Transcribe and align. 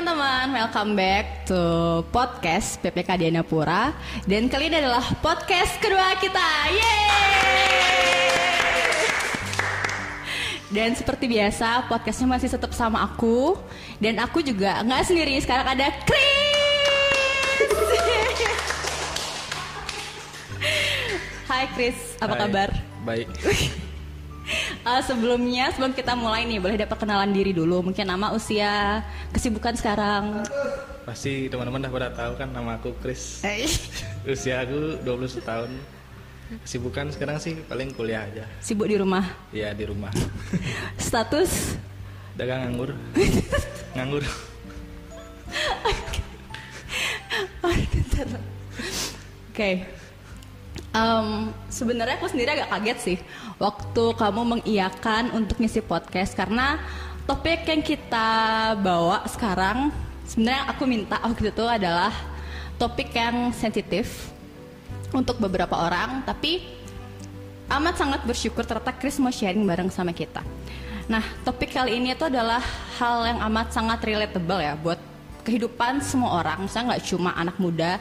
teman-teman, 0.00 0.56
welcome 0.56 0.96
back 0.96 1.44
to 1.44 1.60
podcast 2.08 2.80
PPK 2.80 3.20
Dianapura 3.20 3.92
Dan 4.24 4.48
kali 4.48 4.72
ini 4.72 4.80
adalah 4.80 5.04
podcast 5.20 5.76
kedua 5.76 6.16
kita 6.16 6.40
Yeay! 6.72 8.32
Dan 10.72 10.96
seperti 10.96 11.28
biasa, 11.28 11.84
podcastnya 11.84 12.32
masih 12.32 12.48
tetap 12.48 12.72
sama 12.72 13.04
aku 13.04 13.60
Dan 14.00 14.16
aku 14.24 14.40
juga 14.40 14.80
nggak 14.80 15.04
sendiri, 15.04 15.36
sekarang 15.36 15.68
ada 15.68 15.92
Chris 16.08 17.68
Hai 21.44 21.68
Chris, 21.76 22.16
apa 22.24 22.40
Hai. 22.40 22.42
kabar? 22.48 22.68
Baik. 23.04 23.28
Eh, 24.80 25.02
sebelumnya, 25.04 25.70
sebelum 25.70 25.92
kita 25.94 26.16
mulai 26.16 26.48
nih, 26.48 26.58
boleh 26.58 26.80
dapat 26.80 26.96
kenalan 26.98 27.30
diri 27.30 27.52
dulu 27.52 27.84
Mungkin 27.84 28.08
nama, 28.08 28.32
usia, 28.32 29.04
kesibukan 29.30 29.74
sekarang 29.74 30.42
Pasti 31.00 31.48
teman-teman 31.48 31.80
dah 31.80 31.90
pada 31.90 32.08
tahu 32.12 32.32
kan 32.36 32.48
nama 32.52 32.76
aku 32.76 32.92
Chris. 33.00 33.40
Eh, 33.42 33.66
Usia 34.30 34.62
aku 34.62 35.00
21 35.02 35.42
tahun. 35.42 35.70
Kesibukan 36.62 37.08
sekarang 37.10 37.40
sih 37.40 37.56
paling 37.66 37.90
kuliah 37.96 38.26
aja. 38.26 38.44
Sibuk 38.60 38.86
di 38.86 38.94
rumah 39.00 39.24
Ya 39.50 39.72
di 39.74 39.88
rumah. 39.88 40.12
Status 41.00 41.74
Dagang 42.36 42.62
nganggur. 42.68 42.94
nganggur. 43.96 44.22
Oke. 49.50 49.70
Em, 50.90 51.26
sebenarnya 51.70 52.18
aku 52.18 52.26
sendiri 52.26 52.50
agak 52.50 52.70
kaget 52.70 52.98
sih 52.98 53.18
waktu 53.62 54.04
kamu 54.18 54.58
mengiyakan 54.58 55.30
untuk 55.30 55.62
ngisi 55.62 55.86
podcast 55.86 56.34
karena 56.34 56.82
topik 57.28 57.66
yang 57.68 57.82
kita 57.84 58.28
bawa 58.80 59.24
sekarang 59.28 59.92
sebenarnya 60.28 60.62
aku 60.70 60.82
minta 60.86 61.16
waktu 61.20 61.50
itu 61.50 61.64
adalah 61.66 62.12
topik 62.80 63.12
yang 63.12 63.52
sensitif 63.52 64.30
untuk 65.10 65.36
beberapa 65.42 65.74
orang 65.74 66.22
tapi 66.22 66.62
amat 67.70 67.94
sangat 67.98 68.20
bersyukur 68.26 68.66
ternyata 68.66 68.90
Chris 68.98 69.18
mau 69.22 69.30
sharing 69.30 69.62
bareng 69.62 69.90
sama 69.90 70.10
kita. 70.10 70.42
Nah, 71.10 71.22
topik 71.42 71.74
kali 71.74 71.98
ini 71.98 72.14
itu 72.14 72.22
adalah 72.26 72.62
hal 72.98 73.26
yang 73.26 73.38
amat 73.50 73.74
sangat 73.74 73.98
relatable 74.06 74.62
ya 74.62 74.78
buat 74.78 74.98
kehidupan 75.42 76.02
semua 76.02 76.42
orang. 76.42 76.66
Misalnya 76.66 76.94
nggak 76.94 77.04
cuma 77.10 77.30
anak 77.34 77.56
muda, 77.58 77.98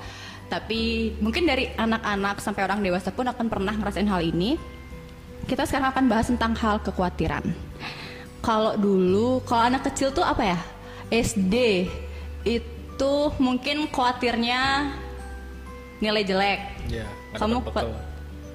tapi 0.49 1.13
mungkin 1.17 1.45
dari 1.45 1.73
anak-anak 1.73 2.37
sampai 2.41 2.69
orang 2.69 2.81
dewasa 2.81 3.09
pun 3.13 3.25
akan 3.29 3.45
pernah 3.49 3.73
ngerasain 3.73 4.09
hal 4.09 4.21
ini. 4.21 4.57
Kita 5.49 5.65
sekarang 5.65 5.89
akan 5.89 6.05
bahas 6.05 6.29
tentang 6.29 6.53
hal 6.57 6.77
kekhawatiran. 6.85 7.41
Kalau 8.39 8.73
dulu, 8.75 9.43
kalau 9.43 9.67
anak 9.67 9.83
kecil 9.85 10.09
tuh 10.09 10.23
apa 10.23 10.55
ya? 10.55 10.59
SD 11.09 11.85
itu 12.43 13.13
mungkin 13.37 13.89
khawatirnya 13.89 14.93
nilai 15.99 16.23
jelek. 16.23 16.59
Ya. 16.87 17.03
Nggak 17.31 17.39
Kamu 17.39 17.53
dapat 17.53 17.67
bekal. 17.67 17.87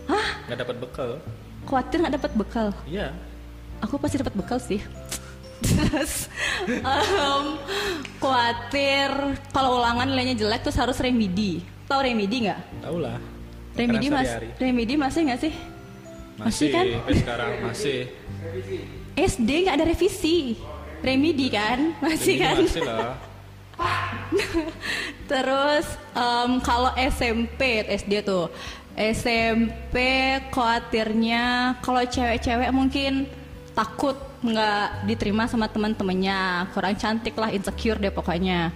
Hah? 0.05 0.27
Nggak 0.47 0.59
dapat 0.59 0.77
bekal. 0.81 1.11
Khawatir 1.65 1.97
nggak 1.99 2.15
dapat 2.15 2.33
bekal? 2.35 2.69
Iya. 2.85 3.09
aku 3.77 4.01
pasti 4.01 4.17
dapat 4.17 4.33
bekal 4.33 4.57
sih 4.57 4.81
terus 5.61 6.33
em, 6.71 7.45
khawatir 8.17 9.11
kalau 9.51 9.77
ulangan 9.77 10.09
nilainya 10.09 10.33
jelek 10.35 10.65
terus 10.65 10.77
harus 10.77 10.97
remedi 10.97 11.61
tahu 11.85 12.01
remedi 12.01 12.48
nggak 12.48 12.61
Tahu 12.81 12.97
lah. 12.97 13.21
remedi 13.73 14.09
mas 14.09 14.31
remedi 14.57 14.95
masih 14.97 15.21
nggak 15.29 15.41
sih 15.43 15.53
Masih 16.35 16.48
Masih, 16.48 16.69
kan? 16.71 16.85
sampai 16.89 17.15
sekarang 17.15 17.51
masih. 17.63 17.98
SD 19.14 19.48
nggak 19.67 19.77
ada 19.79 19.86
revisi. 19.86 20.58
Remedi 21.01 21.48
kan? 21.48 21.92
Masih 22.05 22.35
kan? 22.41 22.57
Masih 22.61 22.83
lah. 22.83 23.14
terus 25.30 25.86
em, 26.14 26.51
kalau 26.63 26.91
SMP 26.97 27.85
SD 27.86 28.23
tuh. 28.25 28.51
SMP 28.95 29.98
khawatirnya 30.55 31.75
kalau 31.83 31.98
cewek-cewek 32.07 32.70
mungkin 32.70 33.27
takut 33.75 34.14
nggak 34.39 35.11
diterima 35.11 35.51
sama 35.51 35.67
teman-temannya. 35.67 36.70
Kurang 36.70 36.95
cantik 36.95 37.35
lah 37.35 37.51
insecure 37.51 37.98
deh 37.98 38.14
pokoknya. 38.14 38.70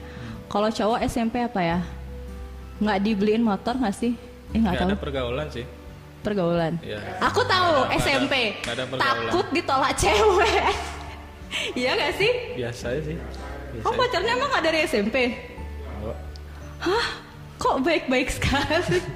Kalau 0.51 0.69
cowok 0.69 0.99
SMP 1.07 1.39
apa 1.39 1.61
ya? 1.63 1.79
Nggak 2.83 2.99
dibeliin 2.99 3.47
motor 3.47 3.79
nggak 3.79 3.95
sih? 3.95 4.19
Eh 4.51 4.59
nggak 4.59 4.75
Nggak 4.75 4.81
tahu. 4.83 4.91
ada 4.91 4.99
pergaulan 4.99 5.47
sih. 5.55 5.63
Pergaulan 6.21 6.77
Iya. 6.81 7.01
aku 7.19 7.41
tahu 7.43 7.85
ada- 7.85 7.97
SMP 7.97 8.33
ada 8.61 8.85
pergaulan. 8.85 9.01
takut 9.01 9.47
ditolak 9.51 9.93
cewek 9.95 10.73
iya 11.75 11.91
nggak 11.93 12.13
sih 12.15 12.33
Biasa 12.57 12.87
sih. 13.01 13.17
Biasa. 13.17 13.83
oh 13.83 13.93
pacarnya 13.93 14.33
emang 14.33 14.49
nggak 14.49 14.65
dari 14.65 14.79
SMP 14.85 15.17
Oh, 15.99 16.15
Hah? 16.81 17.07
Kok 17.59 17.81
baik-baik 17.81 18.31
sekali? 18.31 19.03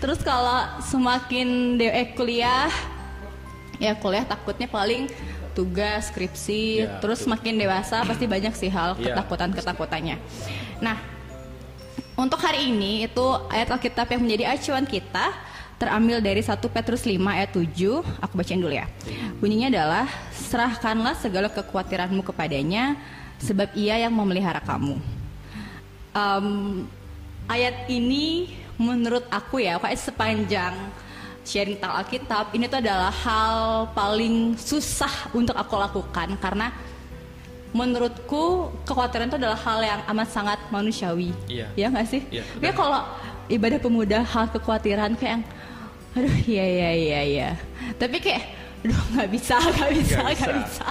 Terus 0.00 0.18
kalau 0.20 0.80
semakin 0.82 1.76
de 1.76 1.86
eh, 1.86 2.08
kuliah, 2.10 2.68
ya 3.76 3.94
kuliah 3.94 4.24
takutnya 4.24 4.66
paling 4.66 5.06
tugas, 5.52 6.08
skripsi, 6.08 6.80
Ya, 6.80 6.98
terus 6.98 7.20
betul. 7.20 7.24
semakin 7.28 7.54
dewasa 7.58 7.96
pasti 8.02 8.24
banyak 8.24 8.52
sih 8.54 8.68
hal 8.68 8.96
Iya. 8.96 9.12
ketakutan-ketakutannya. 9.12 10.16
Nah, 10.80 10.96
untuk 12.20 12.36
hari 12.36 12.68
ini 12.68 13.08
itu 13.08 13.24
ayat 13.48 13.72
Alkitab 13.72 14.04
yang 14.12 14.20
menjadi 14.20 14.44
acuan 14.52 14.84
kita 14.84 15.32
terambil 15.80 16.20
dari 16.20 16.44
1 16.44 16.60
Petrus 16.60 17.08
5 17.08 17.16
ayat 17.16 17.50
7. 17.56 17.64
Aku 18.20 18.36
bacain 18.36 18.60
dulu 18.60 18.76
ya. 18.76 18.84
Bunyinya 19.40 19.72
adalah 19.72 20.04
serahkanlah 20.28 21.16
segala 21.16 21.48
kekhawatiranmu 21.48 22.20
kepadanya 22.20 23.00
sebab 23.40 23.72
ia 23.72 23.96
yang 23.96 24.12
memelihara 24.12 24.60
kamu. 24.60 25.00
Em, 26.12 26.46
ayat 27.48 27.88
ini 27.88 28.52
menurut 28.76 29.24
aku 29.32 29.64
ya, 29.64 29.80
kayak 29.80 29.96
sepanjang 29.96 30.76
sharing 31.40 31.80
tentang 31.80 32.04
Alkitab 32.04 32.52
ini 32.52 32.68
tuh 32.68 32.84
adalah 32.84 33.08
hal 33.08 33.88
paling 33.96 34.60
susah 34.60 35.32
untuk 35.32 35.56
aku 35.56 35.72
lakukan 35.80 36.36
karena 36.36 36.68
menurutku 37.70 38.68
kekhawatiran 38.82 39.30
itu 39.30 39.38
adalah 39.38 39.58
hal 39.58 39.78
yang 39.80 40.00
amat 40.10 40.28
sangat 40.28 40.58
manusiawi. 40.68 41.30
Iya. 41.46 41.66
Ya 41.78 41.86
nggak 41.88 42.06
sih? 42.06 42.22
Iya, 42.28 42.42
Ya 42.58 42.72
kalau 42.74 43.06
ibadah 43.46 43.78
pemuda 43.78 44.18
hal 44.22 44.50
kekhawatiran 44.50 45.14
kayak 45.14 45.32
yang 45.38 45.44
aduh 46.10 46.36
iya 46.44 46.64
iya 46.66 46.90
iya 46.90 47.20
iya. 47.22 47.50
Tapi 47.94 48.18
kayak 48.18 48.42
aduh 48.82 49.00
nggak 49.14 49.28
bisa 49.30 49.54
nggak 49.56 49.90
bisa 49.94 50.18
Nggak 50.18 50.34
nggak 50.34 50.54
bisa. 50.58 50.66
bisa. 50.66 50.88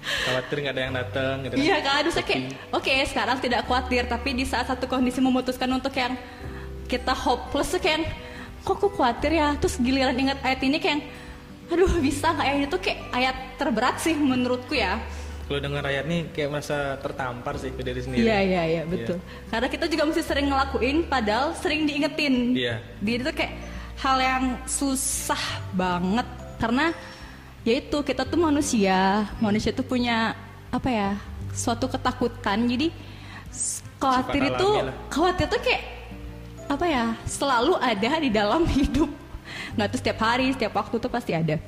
Khawatir 0.00 0.56
nggak 0.60 0.74
ada 0.74 0.82
yang 0.82 0.94
datang 0.96 1.34
gitu 1.44 1.54
Iya 1.60 1.76
kan, 1.80 1.94
aduh 2.00 2.12
saya 2.12 2.24
kayak 2.24 2.42
oke 2.72 2.92
sekarang 3.06 3.36
tidak 3.38 3.60
khawatir 3.64 4.02
tapi 4.04 4.32
di 4.32 4.44
saat 4.44 4.66
satu 4.66 4.84
kondisi 4.84 5.20
memutuskan 5.20 5.68
untuk 5.70 5.92
yang 5.92 6.16
kita 6.84 7.12
hopeless 7.12 7.76
kayak 7.78 8.08
kok 8.60 8.76
aku 8.76 8.92
khawatir 8.92 9.40
ya 9.40 9.56
terus 9.56 9.80
giliran 9.80 10.16
ingat 10.16 10.36
ayat 10.44 10.60
ini 10.60 10.76
kayak 10.76 11.00
aduh 11.70 11.88
bisa 12.02 12.28
nggak 12.28 12.44
ya 12.44 12.54
ini 12.58 12.66
tuh 12.66 12.80
kayak 12.82 12.98
ayat 13.14 13.36
terberat 13.56 13.96
sih 13.96 14.12
menurutku 14.12 14.74
ya 14.74 14.98
Kalau 15.50 15.66
dengar 15.66 15.82
ayat 15.82 16.06
nih 16.06 16.30
kayak 16.30 16.46
merasa 16.54 16.94
tertampar 17.02 17.58
sih 17.58 17.74
ke 17.74 17.82
diri 17.82 17.98
sendiri. 17.98 18.22
Iya 18.22 18.38
iya 18.38 18.62
iya 18.70 18.82
betul. 18.86 19.18
Karena 19.50 19.66
kita 19.66 19.90
juga 19.90 20.06
mesti 20.06 20.22
sering 20.22 20.46
ngelakuin, 20.46 21.10
padahal 21.10 21.58
sering 21.58 21.90
diingetin. 21.90 22.54
Iya. 22.54 22.78
Jadi 23.02 23.18
itu 23.18 23.32
kayak 23.34 23.54
hal 23.98 24.16
yang 24.22 24.44
susah 24.70 25.42
banget 25.74 26.28
karena 26.62 26.94
yaitu 27.66 27.98
kita 28.06 28.22
tuh 28.22 28.38
manusia, 28.38 29.26
manusia 29.42 29.74
tuh 29.74 29.82
punya 29.82 30.38
apa 30.70 30.86
ya 30.86 31.10
suatu 31.50 31.90
ketakutan. 31.90 32.70
Jadi 32.70 32.94
khawatir 33.98 34.42
Sifat 34.46 34.54
itu 34.54 34.68
khawatir 35.10 35.46
tuh 35.50 35.60
kayak 35.66 35.82
apa 36.70 36.86
ya 36.86 37.04
selalu 37.26 37.74
ada 37.82 38.22
di 38.22 38.30
dalam 38.30 38.62
hidup. 38.78 39.10
Nggak 39.74 39.88
tuh 39.90 39.98
setiap 39.98 40.18
hari, 40.22 40.54
setiap 40.54 40.78
waktu 40.78 40.94
tuh 41.02 41.10
pasti 41.10 41.34
ada. 41.34 41.58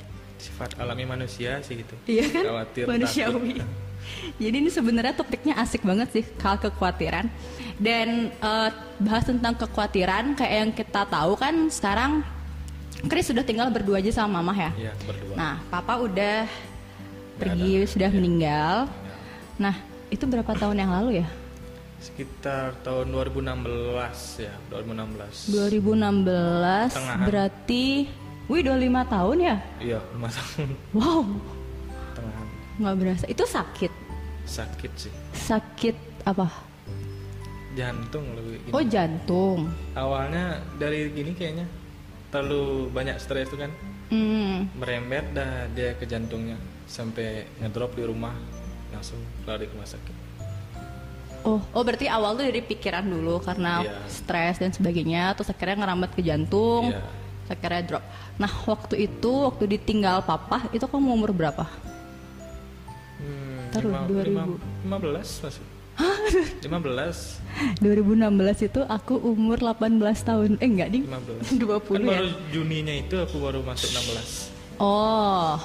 Sifat 0.43 0.75
alami 0.77 1.07
manusia 1.07 1.63
sih 1.63 1.79
gitu. 1.79 1.95
Iya 2.05 2.27
kan? 2.29 2.43
Khawatir, 2.45 2.85
Manusiawi. 2.85 3.63
takut. 3.63 3.71
Jadi 4.43 4.57
ini 4.59 4.67
sebenarnya 4.69 5.15
topiknya 5.15 5.55
asik 5.57 5.87
banget 5.87 6.11
sih 6.11 6.25
hal 6.43 6.59
kekhawatiran. 6.59 7.31
Dan 7.79 8.35
eh, 8.35 8.71
bahas 8.99 9.23
tentang 9.23 9.55
kekhawatiran 9.55 10.35
kayak 10.35 10.55
yang 10.59 10.71
kita 10.73 11.07
tahu 11.07 11.39
kan 11.39 11.71
sekarang 11.71 12.27
Chris 13.07 13.27
sudah 13.27 13.43
tinggal 13.43 13.67
berdua 13.67 13.99
aja 13.99 14.11
sama 14.13 14.43
mama 14.43 14.53
ya. 14.53 14.71
Iya, 14.75 14.93
berdua. 15.01 15.35
Nah, 15.35 15.55
papa 15.67 15.99
udah 15.99 16.47
pergi 17.35 17.73
ada. 17.79 17.89
sudah 17.89 18.11
Iya. 18.11 18.17
meninggal. 18.19 18.77
Nah, 19.59 19.75
itu 20.07 20.23
berapa 20.23 20.53
tahun 20.53 20.77
yang 20.77 20.91
lalu 20.91 21.23
ya? 21.23 21.29
Sekitar 21.99 22.75
tahun 22.83 23.15
2016 23.15 24.43
ya, 24.43 24.51
2016. 24.69 25.51
2016 25.51 26.91
Tengahan. 26.91 27.27
berarti 27.27 27.87
wih 28.47 28.61
udah 28.61 28.77
lima 28.77 29.03
tahun 29.05 29.37
ya? 29.39 29.57
Iya, 29.79 29.99
lima 30.13 30.29
tahun 30.29 30.69
Wow, 30.93 31.23
tengahan. 32.13 32.47
nggak 32.77 32.95
berasa. 32.97 33.25
Itu 33.27 33.45
sakit. 33.45 33.93
Sakit 34.45 34.93
sih. 34.99 35.13
Sakit 35.33 35.97
apa? 36.23 36.51
Jantung 37.73 38.27
lebih 38.35 38.61
gini. 38.61 38.73
Oh 38.73 38.85
jantung. 38.85 39.71
Awalnya 39.93 40.61
dari 40.77 41.09
gini 41.09 41.33
kayaknya 41.33 41.65
terlalu 42.29 42.89
banyak 42.89 43.17
stres 43.17 43.49
tuh 43.49 43.59
kan 43.59 43.73
Hmm. 44.09 44.69
merembet 44.77 45.25
dah 45.33 45.65
dia 45.71 45.97
ke 45.97 46.05
jantungnya 46.05 46.61
sampai 46.85 47.49
ngedrop 47.57 47.97
di 47.97 48.05
rumah 48.05 48.37
langsung 48.91 49.17
lari 49.43 49.65
ke 49.65 49.73
rumah 49.73 49.89
sakit 49.89 50.17
Oh, 51.43 51.59
oh 51.73 51.83
berarti 51.83 52.07
awal 52.07 52.37
tuh 52.37 52.45
dari 52.45 52.61
pikiran 52.61 53.03
dulu 53.03 53.41
karena 53.41 53.81
Iya. 53.81 53.97
stres 54.07 54.61
dan 54.61 54.71
sebagainya, 54.71 55.33
terus 55.33 55.49
akhirnya 55.49 55.75
ngerambat 55.77 56.13
ke 56.13 56.21
jantung, 56.21 56.93
Iya. 56.93 57.03
Akhirnya 57.53 57.83
drop. 57.83 58.05
Nah 58.35 58.53
waktu 58.65 58.95
itu, 59.03 59.31
waktu 59.45 59.65
ditinggal 59.71 60.23
papa, 60.23 60.67
itu 60.71 60.83
kamu 60.83 61.09
umur 61.13 61.31
berapa? 61.31 61.69
hmm, 63.19 63.71
Taruh, 63.71 63.93
lima- 63.93 64.09
2000. 64.09 64.27
lima- 64.27 64.61
15 64.99 65.29
masih 65.41 65.65
15 66.63 67.39
2016 67.79 68.25
itu 68.63 68.81
aku 68.83 69.15
umur 69.19 69.61
18 69.61 69.93
tahun. 70.23 70.57
Eh 70.57 70.67
enggak, 70.67 70.89
ding. 70.89 71.05
15 71.05 71.61
20 71.61 71.93
kan 71.93 72.01
ya? 72.01 72.09
baru 72.17 72.29
Juninya 72.49 72.95
itu 72.97 73.15
aku 73.15 73.37
baru 73.39 73.61
masuk 73.61 73.93
16 73.93 74.49
Oh, 74.77 75.61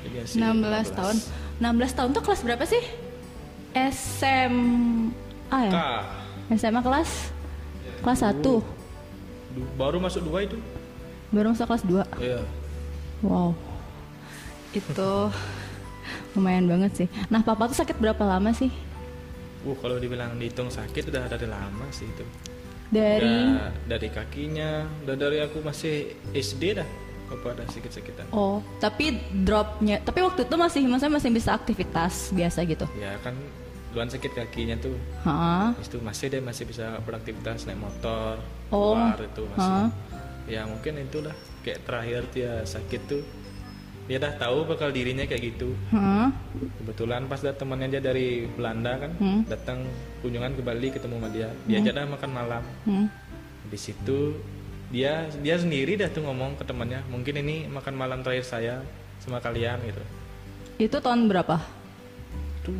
Jadi 0.00 0.16
masih 0.16 0.38
16 0.38 0.88
tahun. 0.92 1.16
16 1.60 1.92
tahun 1.92 2.10
tuh 2.10 2.22
kelas 2.22 2.40
berapa 2.40 2.64
sih? 2.64 2.80
SMA 3.90 5.12
K 5.50 5.54
ya? 5.68 5.98
SMA 6.52 6.80
kelas? 6.80 7.10
Kelas 8.00 8.20
1. 8.24 8.79
Baru 9.74 9.98
masuk 9.98 10.22
dua 10.24 10.44
itu 10.44 10.56
Baru 11.30 11.54
masuk 11.54 11.66
kelas 11.66 11.84
2. 11.86 12.06
iya 12.18 12.40
Wow. 13.20 13.52
Itu 14.70 15.28
lumayan 16.32 16.66
banget 16.66 16.92
sih. 16.94 17.08
Nah, 17.26 17.42
papa 17.42 17.66
tuh 17.66 17.76
sakit 17.76 17.98
berapa 17.98 18.22
lama 18.22 18.50
sih? 18.50 18.70
uh 19.60 19.76
kalau 19.76 20.00
dibilang 20.00 20.40
dihitung 20.40 20.72
sakit 20.72 21.12
udah 21.12 21.28
dari 21.28 21.44
lama 21.44 21.84
sih 21.92 22.08
itu 22.08 22.24
Dari 22.88 23.28
Udah 23.44 23.68
dari 23.86 24.08
kakinya 24.08 24.88
udah 25.04 25.16
dari 25.20 25.38
aku 25.44 25.60
masih 25.60 26.16
SD 26.32 26.80
dah 26.80 26.88
apa 27.28 27.46
ada 27.52 27.62
sakit-sakitan 27.68 28.32
Oh, 28.32 28.58
tapi 28.80 29.14
dropnya, 29.44 30.00
tapi 30.00 30.24
waktu 30.24 30.48
itu 30.48 30.56
masih, 30.56 30.82
maksudnya 30.88 31.14
masih 31.14 31.30
bisa 31.30 31.50
aktivitas 31.54 32.32
biasa 32.32 32.64
gitu. 32.64 32.88
ya 32.96 33.14
kan 33.20 33.36
duluan 33.92 34.08
sakit 34.08 34.32
kakinya 34.32 34.80
tuh 34.80 34.96
Hah? 35.22 35.76
Habis 35.76 35.92
itu 35.92 35.98
masih 36.00 36.26
deh 36.32 36.40
masih 36.42 36.64
bisa 36.64 36.96
beraktivitas 37.04 37.68
naik 37.68 37.78
motor 37.78 38.40
Oh. 38.70 38.94
keluar 38.94 39.18
itu 39.20 39.42
masih 39.48 39.72
Hah? 39.76 39.88
ya 40.46 40.62
mungkin 40.64 40.92
itulah 40.98 41.34
kayak 41.60 41.82
terakhir 41.84 42.22
dia 42.30 42.52
sakit 42.64 43.02
tuh 43.06 43.22
dia 44.06 44.18
dah 44.18 44.34
tahu 44.34 44.66
bakal 44.66 44.90
dirinya 44.90 45.22
kayak 45.22 45.54
gitu 45.54 45.70
Hah? 45.90 46.30
kebetulan 46.76 47.26
pas 47.26 47.38
ada 47.38 47.52
temannya 47.52 47.88
dia 47.88 48.02
dari 48.02 48.46
Belanda 48.48 48.96
kan 48.96 49.12
Hmm. 49.16 49.40
datang 49.44 49.86
kunjungan 50.18 50.52
ke 50.52 50.62
Bali 50.62 50.88
ketemu 50.88 51.14
sama 51.16 51.28
dia 51.28 51.48
diajak 51.64 51.94
dah 51.94 52.06
makan 52.08 52.30
malam 52.30 52.62
Hmm. 52.82 53.06
di 53.66 53.78
situ 53.78 54.34
dia 54.90 55.22
dia 55.38 55.54
sendiri 55.54 55.94
dah 55.94 56.06
tuh 56.06 56.22
ngomong 56.22 56.58
ke 56.58 56.64
temannya 56.64 56.98
mungkin 57.06 57.38
ini 57.38 57.66
makan 57.66 57.94
malam 57.94 58.18
terakhir 58.20 58.42
saya 58.44 58.74
sama 59.18 59.38
kalian 59.38 59.78
gitu 59.84 60.02
Itu 60.80 60.96
tahun 60.98 61.26
berapa? 61.26 61.60
tuh 62.60 62.74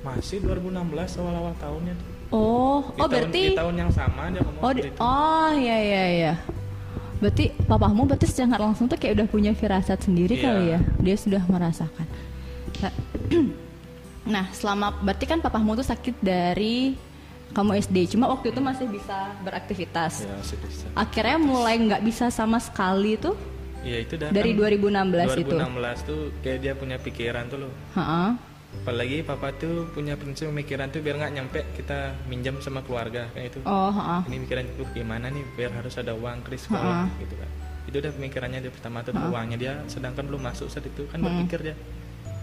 masih 0.00 0.40
2016 0.40 0.72
awal-awal 1.18 1.52
tahunnya 1.60 1.92
tuh 1.94 2.09
Oh, 2.30 2.86
Di 2.88 2.94
oh 2.94 3.04
tahun, 3.04 3.10
berarti 3.10 3.42
di 3.42 3.58
tahun 3.58 3.74
yang 3.76 3.90
sama 3.90 4.22
dia 4.28 4.40
ngomong 4.40 4.62
Oh, 4.62 4.70
di- 4.70 4.82
oh 4.96 5.50
iya 5.52 5.76
iya 5.78 6.04
iya. 6.08 6.32
Berarti 7.18 7.50
papamu 7.60 8.06
berarti 8.06 8.24
secara 8.24 8.56
langsung 8.56 8.86
tuh 8.86 8.94
kayak 8.94 9.12
udah 9.14 9.26
punya 9.26 9.52
firasat 9.52 9.98
sendiri 10.00 10.34
Iya. 10.34 10.44
kali 10.44 10.64
ya. 10.68 10.80
Dia 11.00 11.16
sudah 11.16 11.42
merasakan. 11.44 12.06
Nah, 14.22 14.46
selama 14.52 14.94
berarti 14.96 15.24
kan 15.24 15.40
papamu 15.40 15.74
tuh 15.74 15.82
sakit 15.82 16.20
dari 16.20 16.94
kamu 17.50 17.82
SD. 17.82 18.14
Cuma 18.14 18.28
waktu 18.28 18.52
itu 18.52 18.60
masih 18.60 18.86
bisa 18.86 19.32
beraktivitas. 19.40 20.22
ya 20.22 20.30
masih 20.32 20.58
bisa 20.60 20.86
Akhirnya 20.94 21.34
mulai 21.36 21.74
nggak 21.76 21.98
bisa 22.00 22.30
sama 22.30 22.56
sekali 22.56 23.16
tuh 23.16 23.34
Iya 23.80 24.04
itu 24.04 24.14
dah 24.14 24.28
dari 24.28 24.52
kan 24.52 24.70
2016 24.70 25.40
itu. 25.40 25.56
2016 25.56 25.98
tuh 26.04 26.20
kayak 26.38 26.58
dia 26.60 26.72
punya 26.74 26.96
pikiran 26.96 27.48
tuh 27.48 27.58
loh 27.58 27.72
Ha-ha. 27.90 28.36
Apalagi 28.72 29.20
papa 29.20 29.50
tuh 29.52 29.90
punya 29.90 30.14
prinsip 30.14 30.48
pemikiran 30.48 30.88
tuh 30.88 30.98
biar 30.98 31.18
nggak 31.18 31.32
nyampe 31.34 31.60
kita 31.74 32.14
minjam 32.26 32.56
sama 32.58 32.80
keluarga 32.80 33.28
kayak 33.30 33.50
itu 33.50 33.58
Oh, 33.62 33.90
ha-ha. 33.90 34.24
ini 34.24 34.40
pikiran 34.40 34.64
tuh 34.72 34.86
gimana 34.90 35.26
nih 35.28 35.44
biar 35.52 35.70
harus 35.74 35.94
ada 35.94 36.14
uang 36.14 36.40
kris 36.40 36.64
sekolah 36.64 37.10
gitu 37.18 37.34
kan. 37.34 37.50
Itu 37.84 37.96
udah 37.98 38.12
pemikirannya 38.14 38.58
dia 38.60 38.72
pertama 38.72 39.02
tuh 39.02 39.12
uangnya 39.12 39.56
dia 39.56 39.72
sedangkan 39.84 40.24
belum 40.24 40.42
masuk 40.42 40.70
saat 40.70 40.86
itu 40.86 41.04
kan 41.06 41.18
berpikir 41.20 41.60
dia. 41.62 41.76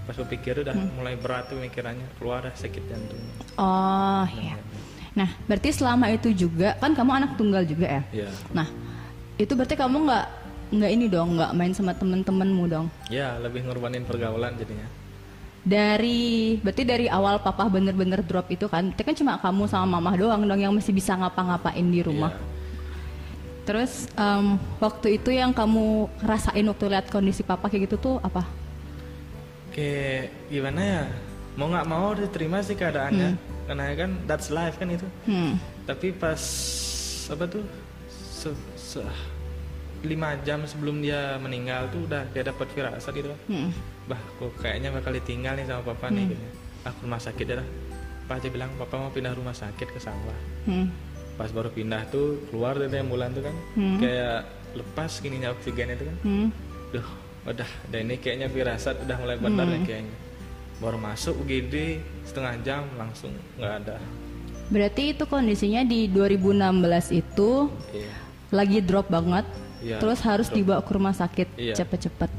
Pas 0.03 0.15
berpikir 0.15 0.61
udah 0.61 0.71
mulai 0.93 1.15
berat 1.15 1.47
tuh 1.47 1.57
pemikirannya 1.57 2.05
keluar 2.15 2.39
dah 2.41 2.53
sakit 2.53 2.83
jantung 2.85 3.19
Oh, 3.55 4.23
iya. 4.29 4.55
Nah, 5.13 5.27
berarti 5.43 5.73
selama 5.73 6.07
itu 6.07 6.29
juga 6.29 6.77
kan 6.77 6.93
kamu 6.93 7.11
anak 7.17 7.31
tunggal 7.35 7.65
juga 7.65 7.89
ya? 7.89 8.23
ya 8.23 8.29
Nah, 8.53 8.67
itu 9.35 9.51
berarti 9.51 9.73
kamu 9.73 10.05
nggak 10.05 10.25
nggak 10.67 10.91
ini 10.91 11.05
dong, 11.07 11.35
nggak 11.35 11.51
main 11.51 11.71
sama 11.71 11.91
temen-temenmu 11.91 12.63
dong. 12.67 12.87
ya 13.07 13.39
lebih 13.39 13.63
ngorbanin 13.63 14.03
pergaulan 14.03 14.53
jadinya 14.55 14.83
Dari 15.67 16.55
berarti 16.63 16.83
dari 16.87 17.05
awal 17.11 17.43
papa 17.43 17.67
bener-bener 17.67 18.23
drop 18.23 18.47
itu 18.47 18.71
kan, 18.71 18.87
itu 18.87 19.03
kan 19.03 19.11
cuma 19.11 19.35
kamu 19.35 19.67
sama 19.67 19.99
mama 19.99 20.15
doang 20.15 20.47
dong 20.47 20.55
yang 20.57 20.71
masih 20.71 20.95
bisa 20.95 21.11
ngapa-ngapain 21.13 21.83
di 21.83 21.99
rumah. 21.99 22.31
Iya. 22.31 22.55
Terus 23.67 24.07
em, 24.15 24.55
waktu 24.79 25.19
itu 25.19 25.27
yang 25.27 25.51
kamu 25.51 26.07
rasain 26.23 26.63
waktu 26.63 26.85
lihat 26.87 27.11
kondisi 27.11 27.43
papa 27.43 27.67
kayak 27.67 27.91
gitu 27.91 27.95
tuh 27.99 28.15
apa? 28.23 28.47
kayak 29.67 30.33
gimana 30.49 30.81
ya 30.81 31.03
mau 31.53 31.69
nggak 31.69 31.85
mau 31.85 32.09
diterima 32.11 32.65
sih 32.65 32.73
keadaannya 32.73 33.37
karena 33.65 33.83
kan 33.93 34.09
that's 34.25 34.49
life 34.49 34.73
kan 34.73 34.89
itu 34.89 35.05
Hmm. 35.21 35.53
tapi 35.85 36.09
pas 36.09 36.41
apa 37.29 37.45
tuh 37.45 37.61
se, 38.09 38.49
se- 38.73 39.05
lima 40.01 40.33
jam 40.41 40.65
sebelum 40.65 40.97
dia 40.97 41.37
meninggal 41.37 41.93
tuh 41.93 42.09
udah 42.09 42.25
kayak 42.31 42.49
dapat 42.49 42.67
firasat 42.73 43.13
gitu 43.13 43.29
kan 43.29 43.39
Hmm. 43.45 43.69
Bah 44.07 44.19
kok 44.37 44.55
kayaknya 44.57 44.89
bakal 44.89 45.11
ditinggal 45.11 45.53
nih 45.53 45.65
sama 45.65 45.83
papa 45.85 46.07
nih 46.07 46.31
gitu. 46.31 46.45
aku 46.83 46.97
rumah 47.03 47.19
sakit 47.19 47.45
dah 47.45 47.67
Pak 48.23 48.43
aja 48.43 48.47
bilang 48.49 48.71
papa 48.75 48.95
mau 48.97 49.07
pindah 49.07 49.31
rumah 49.31 49.51
sakit 49.51 49.87
ke 49.87 49.99
sawah 49.99 50.37
Hmm. 50.63 50.91
pas 51.35 51.47
baru 51.47 51.69
pindah 51.69 52.07
tuh 52.07 52.43
keluar 52.47 52.75
dari 52.75 52.97
ambulan 52.97 53.31
tuh 53.31 53.43
kan 53.43 53.55
Hmm. 53.73 53.99
kayak 53.99 54.47
lepas 54.73 55.11
gininya 55.17 55.51
oksigen 55.51 55.91
itu 55.91 56.03
kan 56.03 56.17
Hmm. 56.21 56.47
Duh, 56.87 57.07
udah, 57.45 57.67
dan 57.85 57.99
ini 58.01 58.15
kayaknya 58.15 58.47
firasat 58.47 58.95
udah 59.01 59.17
mulai 59.17 59.35
benar 59.37 59.63
Hmm. 59.65 59.83
kayaknya. 59.83 60.15
Baru 60.77 60.95
masuk 60.95 61.35
UGD 61.37 61.99
setengah 62.23 62.55
jam 62.61 62.83
langsung 62.93 63.31
nggak 63.55 63.73
ada. 63.81 63.97
Berarti 64.67 65.11
itu 65.11 65.23
kondisinya 65.25 65.81
di 65.81 66.07
2016 66.07 67.09
itu 67.09 67.71
Iya. 67.89 68.11
lagi 68.51 68.79
drop 68.79 69.07
banget, 69.07 69.43
Iya, 69.79 69.97
terus 69.97 70.19
harus 70.21 70.47
dibawa 70.49 70.79
ke 70.79 70.91
rumah 70.91 71.11
sakit 71.11 71.47
Iya. 71.55 71.75
cepet-cepet. 71.75 72.31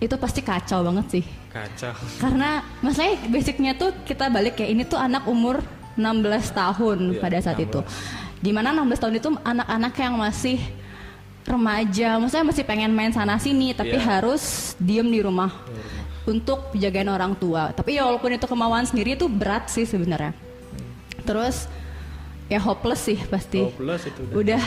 Itu 0.00 0.16
pasti 0.16 0.40
kacau 0.40 0.80
banget 0.80 1.06
sih. 1.12 1.24
Kacau. 1.52 1.92
Karena 2.24 2.64
masalahnya 2.80 3.16
basicnya 3.28 3.72
tuh 3.76 3.92
kita 4.02 4.32
balik 4.32 4.56
ya 4.56 4.66
ini 4.66 4.82
tuh 4.82 4.96
anak 4.96 5.28
umur 5.28 5.60
16 5.94 6.56
tahun 6.56 6.98
Iya, 7.12 7.20
pada 7.20 7.38
saat 7.44 7.60
16. 7.60 7.66
itu. 7.68 7.80
Di 8.40 8.50
mana 8.56 8.72
16 8.72 8.96
tahun 8.96 9.14
itu 9.20 9.28
anak-anak 9.44 9.94
yang 10.00 10.14
masih 10.16 10.58
remaja, 11.44 12.16
maksudnya 12.16 12.46
masih 12.46 12.64
pengen 12.64 12.92
main 12.92 13.12
sana 13.12 13.36
sini, 13.36 13.76
tapi 13.76 13.96
Iya. 13.96 14.04
harus 14.06 14.72
diem 14.80 15.04
di 15.04 15.20
rumah 15.20 15.52
untuk 16.24 16.72
jagain 16.72 17.08
orang 17.08 17.36
tua. 17.36 17.72
Tapi 17.72 18.00
ya 18.00 18.08
walaupun 18.08 18.32
itu 18.32 18.46
kemauan 18.48 18.88
sendiri 18.88 19.16
itu 19.16 19.28
berat 19.28 19.68
sih 19.68 19.84
sebenarnya. 19.84 20.32
Terus 21.24 21.68
ya 22.48 22.56
hopeless 22.56 23.04
sih 23.04 23.18
pasti. 23.28 23.60
Hopeless 23.60 24.08
itu 24.08 24.20
udah. 24.24 24.36
Udah 24.36 24.62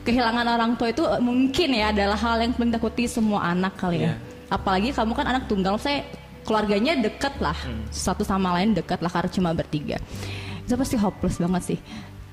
kehilangan 0.00 0.46
orang 0.48 0.72
tua 0.80 0.88
itu 0.88 1.04
mungkin 1.20 1.76
ya 1.76 1.92
adalah 1.92 2.16
hal 2.16 2.40
yang 2.40 2.56
paling 2.56 2.72
takuti 2.72 3.04
semua 3.04 3.52
anak 3.52 3.76
kali 3.76 4.08
ya. 4.08 4.16
Iya. 4.16 4.29
Apalagi 4.50 4.90
kamu 4.90 5.14
kan 5.14 5.26
anak 5.26 5.46
tunggal, 5.46 5.78
saya 5.78 6.02
keluarganya 6.42 6.98
deket 6.98 7.38
lah, 7.38 7.54
Hmm. 7.54 7.86
satu 7.88 8.22
sama 8.22 8.58
lain 8.58 8.74
deket 8.74 8.98
lah 8.98 9.08
karena 9.08 9.30
cuma 9.30 9.50
bertiga. 9.52 9.96
Itu 10.60 10.74
pasti 10.74 10.98
hopeless 10.98 11.38
banget 11.38 11.62
sih. 11.64 11.78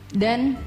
Dan 0.10 0.58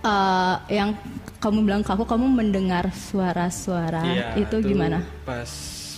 eh, 0.00 0.56
yang 0.68 0.92
kamu 1.38 1.62
bilang 1.62 1.80
ke 1.80 1.90
aku, 1.90 2.04
kamu 2.04 2.26
mendengar 2.26 2.88
suara-suara 2.90 4.02
Iya, 4.02 4.28
itu 4.36 4.56
gimana? 4.60 5.00
Pas 5.22 5.48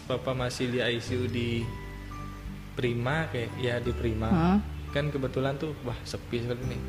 papa 0.04 0.30
masih 0.30 0.68
di 0.68 0.78
ICU 0.78 1.26
di 1.26 1.48
Prima 2.72 3.24
kayak 3.26 3.50
ya 3.56 3.74
di 3.78 3.90
Prima. 3.90 4.28
Hah? 4.28 4.58
Kan 4.92 5.08
kebetulan 5.08 5.56
tuh 5.56 5.72
wah 5.82 5.96
sepi 6.02 6.38
sekali 6.38 6.60
nih. 6.66 6.80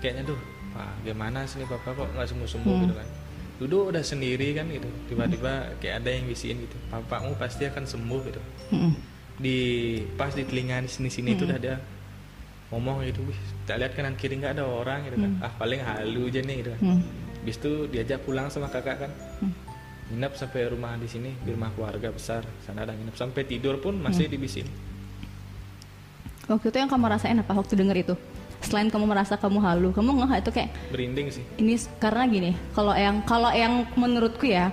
Kayaknya 0.00 0.22
tuh 0.26 0.38
wah 0.72 0.90
gimana 1.02 1.44
sih 1.44 1.60
nih 1.60 1.68
papa 1.68 1.92
kok 1.92 2.08
nggak 2.10 2.26
sembuh-sembuh 2.26 2.72
Hmm. 2.72 2.82
gitu 2.82 2.94
kan. 2.94 3.08
Duduk 3.56 3.88
udah 3.88 4.02
sendiri 4.02 4.52
kan 4.52 4.68
gitu. 4.68 4.84
Tiba-tiba 5.06 5.72
kayak 5.78 6.04
ada 6.04 6.10
yang 6.10 6.24
bisiin 6.24 6.60
gitu. 6.60 6.76
Papamu 6.86 7.32
pasti 7.34 7.64
akan 7.64 7.84
sembuh 7.84 8.20
gitu. 8.24 8.40
Di 9.36 9.58
pas 10.14 10.30
di 10.30 10.42
telinga 10.42 10.80
di 10.80 10.88
sini 10.88 11.08
sini 11.08 11.32
itu 11.32 11.44
udah 11.44 11.56
ada 11.56 11.74
ngomong 12.66 13.06
gitu 13.06 13.22
wih 13.22 13.38
tak 13.62 13.78
lihat 13.78 13.94
kanan 13.94 14.18
kiri 14.18 14.42
nggak 14.42 14.58
ada 14.58 14.66
orang 14.66 15.06
gitu 15.06 15.22
kan 15.22 15.38
ah 15.38 15.54
paling 15.54 15.78
halu 15.78 16.26
aja 16.26 16.42
nih 16.42 16.56
gitu 16.58 16.70
kan 16.74 16.80
Hmm. 16.82 17.00
Habis 17.38 17.56
itu 17.56 17.72
diajak 17.86 18.26
pulang 18.26 18.50
sama 18.50 18.66
kakak 18.66 19.06
kan 19.06 19.12
Hmm. 19.38 19.54
nginep 20.10 20.32
sampai 20.34 20.66
rumah 20.66 20.98
di 20.98 21.06
sini 21.06 21.30
di 21.46 21.54
rumah 21.54 21.70
keluarga 21.70 22.10
besar 22.10 22.42
sana 22.66 22.82
ada 22.82 22.90
nginep 22.90 23.14
sampai 23.14 23.46
tidur 23.46 23.78
pun 23.78 23.94
masih 23.94 24.26
Hmm. 24.26 24.34
dibisin 24.34 24.66
Waktu 26.46 26.66
itu 26.70 26.76
yang 26.76 26.90
kamu 26.90 27.06
rasain 27.06 27.38
apa 27.38 27.52
waktu 27.52 27.74
denger 27.74 27.96
itu? 28.02 28.14
Selain 28.64 28.88
kamu 28.90 29.04
merasa 29.06 29.36
kamu 29.38 29.58
halu, 29.62 29.88
kamu 29.92 30.26
nggak 30.26 30.42
itu 30.42 30.50
kayak 30.50 30.70
berinding 30.90 31.28
sih. 31.30 31.44
Ini 31.60 31.76
karena 32.00 32.24
gini 32.26 32.50
kalau 32.72 32.94
yang 32.96 33.22
kalau 33.22 33.50
yang 33.52 33.86
menurutku 33.94 34.48
ya 34.48 34.72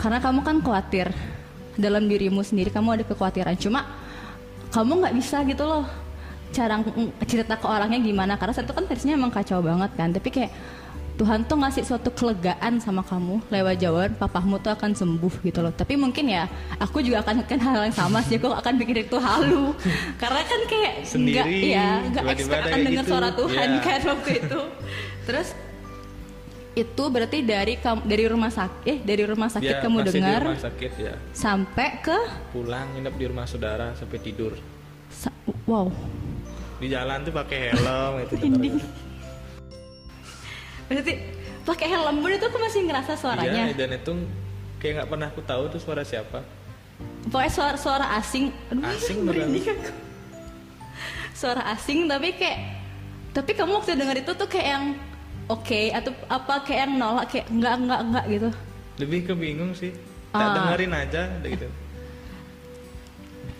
karena 0.00 0.22
kamu 0.22 0.40
kan 0.40 0.56
khawatir 0.64 1.12
dalam 1.76 2.08
dirimu 2.08 2.40
sendiri 2.40 2.72
kamu 2.72 3.00
ada 3.00 3.04
kekhawatiran. 3.04 3.56
Cuma 3.60 3.84
kamu 4.72 5.04
nggak 5.04 5.14
bisa 5.18 5.42
gitu 5.44 5.64
loh 5.66 5.84
cara 6.50 6.82
cerita 7.28 7.54
ke 7.58 7.66
orangnya 7.66 8.00
gimana. 8.00 8.34
Karena 8.40 8.52
saat 8.56 8.66
itu 8.66 8.74
kan 8.74 8.86
versinya 8.88 9.14
emang 9.18 9.32
kacau 9.34 9.60
banget 9.60 9.90
kan 9.98 10.08
tapi 10.10 10.28
kayak 10.32 10.50
Tuhan 11.20 11.44
tuh 11.44 11.60
ngasih 11.60 11.84
suatu 11.84 12.08
kelegaan 12.10 12.80
sama 12.80 13.04
kamu 13.04 13.44
lewat 13.52 13.76
jawaban 13.76 14.16
papamu 14.16 14.56
tuh 14.56 14.72
akan 14.72 14.96
sembuh 14.96 15.44
gitu 15.44 15.60
loh. 15.60 15.68
Tapi 15.68 15.92
mungkin 15.92 16.24
ya 16.24 16.48
aku 16.80 17.04
juga 17.04 17.20
akan 17.20 17.44
kan 17.44 17.60
hal 17.60 17.84
yang 17.84 17.92
sama 17.92 18.24
sih. 18.24 18.40
Aku 18.40 18.48
akan 18.48 18.80
pikir 18.80 19.04
itu 19.04 19.20
halu. 19.20 19.76
Karena 20.22 20.40
kan 20.40 20.60
kayak 20.64 20.92
nggak 21.04 21.46
ya 21.60 21.88
nggak 22.08 22.24
expect 22.32 22.64
akan 22.64 22.78
dengar 22.80 23.04
gitu. 23.04 23.10
suara 23.12 23.28
Tuhan 23.36 23.68
Iya. 23.68 23.80
kan 23.84 24.00
waktu 24.08 24.30
itu. 24.40 24.60
Terus 25.28 25.48
itu 26.72 27.02
berarti 27.04 27.38
dari 27.44 27.74
kam- 27.76 28.06
dari 28.08 28.24
rumah 28.24 28.48
sakit 28.48 28.88
eh 28.88 28.98
dari 29.04 29.22
rumah 29.28 29.50
sakit 29.52 29.74
Dia 29.76 29.84
kamu 29.84 30.06
dengar 30.06 30.40
rumah 30.40 30.62
sakit 30.62 30.92
ya 30.96 31.14
sampai 31.34 31.98
ke 32.00 32.14
pulang 32.54 32.96
nginep 32.96 33.14
di 33.20 33.24
rumah 33.28 33.44
saudara 33.44 33.92
sampai 33.92 34.24
tidur. 34.24 34.56
Sa- 35.12 35.36
wow. 35.68 35.92
Di 36.80 36.88
jalan 36.88 37.28
tuh 37.28 37.34
pakai 37.36 37.76
helm 37.76 38.24
itu 38.24 38.34
Berarti 40.90 41.12
pakai 41.62 41.86
helm 41.86 42.18
pun 42.18 42.30
itu 42.30 42.42
aku 42.42 42.58
masih 42.58 42.80
ngerasa 42.82 43.14
suaranya 43.14 43.70
Iya, 43.70 43.78
dan 43.78 43.94
itu 43.94 44.12
kayak 44.76 44.92
nggak 44.96 45.08
pernah 45.08 45.26
aku 45.28 45.40
tahu 45.40 45.62
tuh 45.68 45.78
suara 45.78 46.02
siapa 46.02 46.40
pokoknya 47.22 47.52
suara 47.52 47.76
suara 47.76 48.06
asing 48.16 48.48
Aduh, 48.68 48.82
Asing 48.82 49.18
merinding 49.28 49.66
aku. 49.68 49.90
suara 51.32 51.62
asing 51.70 52.04
tapi 52.04 52.32
kayak 52.32 52.58
tapi 53.30 53.52
kamu 53.52 53.76
waktu 53.76 53.94
denger 53.94 54.16
itu 54.18 54.32
tuh 54.34 54.48
kayak 54.48 54.68
yang 54.68 54.84
oke 55.46 55.80
atau 55.92 56.10
apa 56.26 56.54
kayak 56.60 56.80
yang 56.82 56.92
nolak 56.96 57.24
kayak 57.28 57.46
enggak 57.48 57.74
enggak 57.76 58.00
enggak 58.02 58.24
gitu 58.26 58.48
lebih 58.98 59.20
ke 59.22 59.32
bingung 59.32 59.72
sih 59.72 59.92
tak 60.28 60.42
Ah. 60.42 60.54
dengerin 60.56 60.92
aja 60.92 61.22
gitu 61.40 61.68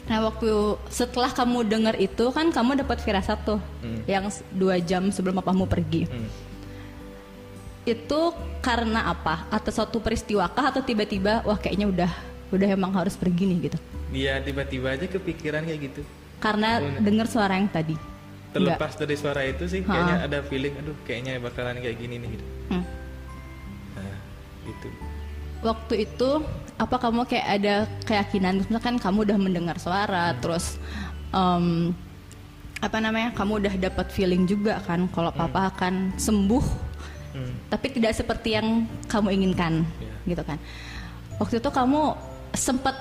Nah 0.02 0.26
waktu 0.26 0.50
setelah 0.90 1.30
kamu 1.30 1.70
dengar 1.70 1.94
itu 1.96 2.34
kan 2.34 2.50
kamu 2.50 2.82
dapat 2.82 2.98
firasat 2.98 3.46
tuh 3.46 3.62
Hmm. 3.78 4.02
yang 4.04 4.26
dua 4.50 4.80
jam 4.80 5.06
sebelum 5.06 5.38
papamu 5.38 5.64
pergi. 5.64 6.02
Hmm. 6.04 6.26
Itu 7.82 8.32
karena 8.60 9.08
apa? 9.08 9.48
Atau 9.48 9.70
suatu 9.70 9.98
peristiwa 9.98 10.44
kah 10.46 10.68
atau 10.68 10.80
tiba-tiba 10.80 11.40
wah 11.42 11.56
kayaknya 11.56 11.86
udah 11.86 12.12
udah 12.50 12.68
emang 12.68 12.90
harus 12.90 13.14
pergi 13.14 13.46
nih 13.46 13.58
gitu. 13.64 13.78
dia 14.10 14.36
tiba-tiba 14.38 14.90
aja 14.90 15.06
kepikiran 15.06 15.62
kayak 15.62 15.80
gitu 15.86 16.02
Karena 16.36 16.82
Oh, 16.82 16.98
dengar 16.98 17.24
suara 17.24 17.54
yang 17.54 17.70
tadi. 17.70 17.94
terlepas 18.50 18.98
dari 18.98 19.14
suara 19.14 19.46
itu 19.46 19.62
sih 19.64 19.80
Ha. 19.80 19.86
kayaknya 19.86 20.16
ada 20.26 20.38
feeling 20.42 20.74
aduh 20.74 20.98
kayaknya 21.00 21.38
bakalan 21.38 21.78
kayak 21.78 21.94
gini 21.94 22.18
nih 22.18 22.28
gitu 22.34 22.46
Hmm. 22.68 22.82
nah 23.94 24.16
gitu 24.66 24.88
Waktu 25.62 25.94
itu 26.02 26.30
apa 26.74 26.96
kamu 26.98 27.22
kayak 27.24 27.46
ada 27.54 27.74
keyakinan 28.02 28.66
misalkan 28.66 28.98
kamu 28.98 29.18
udah 29.22 29.38
mendengar 29.38 29.78
suara 29.78 30.34
terus 30.36 30.82
em, 31.30 31.94
apa 32.80 32.98
namanya 32.98 33.30
kamu 33.30 33.62
udah 33.62 33.74
dapat 33.78 34.10
feeling 34.10 34.42
juga 34.44 34.82
kan 34.82 35.06
kalau 35.06 35.30
papa 35.30 35.70
akan 35.70 36.18
sembuh 36.18 36.89
Hmm. 37.30 37.54
tapi 37.68 37.86
tidak 37.90 38.10
seperti 38.12 38.54
yang 38.54 38.66
kamu 39.06 39.28
inginkan 39.32 39.86
Iya. 39.98 40.34
gitu 40.34 40.42
kan 40.42 40.58
waktu 41.36 41.56
itu 41.56 41.70
kamu 41.70 42.00
sempat 42.52 42.96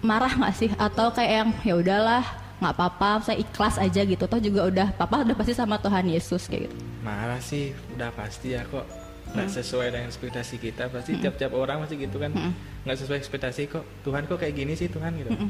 marah 0.00 0.30
nggak 0.30 0.54
sih 0.54 0.70
atau 0.74 1.08
kayak 1.10 1.32
yang 1.34 1.48
ya 1.62 1.74
udahlah 1.76 2.24
nggak 2.60 2.72
apa-apa 2.72 3.24
saya 3.24 3.36
ikhlas 3.36 3.76
aja 3.76 4.00
gitu 4.00 4.20
toh 4.22 4.36
juga 4.36 4.64
udah 4.64 4.88
papa 4.92 5.24
udah 5.24 5.32
pasti 5.32 5.52
sama 5.52 5.76
Tuhan 5.76 6.04
Yesus 6.06 6.44
kayak 6.44 6.68
gitu 6.68 6.76
marah 7.00 7.40
sih 7.40 7.72
udah 7.96 8.12
pasti 8.12 8.52
ya 8.52 8.62
kok 8.62 8.84
nggak 9.30 9.46
Hmm. 9.46 9.56
sesuai 9.56 9.86
dengan 9.88 10.06
ekspektasi 10.06 10.54
kita 10.58 10.84
pasti 10.88 11.16
tiap-tiap 11.16 11.52
orang 11.52 11.80
pasti 11.80 11.96
gitu 11.96 12.16
kan 12.16 12.30
Hmm. 12.30 12.52
nggak 12.84 12.96
sesuai 12.96 13.16
ekspektasi 13.16 13.62
kok 13.66 13.84
Tuhan 14.02 14.24
kok 14.24 14.36
kayak 14.36 14.54
gini 14.54 14.72
sih 14.74 14.86
Tuhan 14.86 15.16
gitu 15.16 15.32
Hmm. 15.32 15.48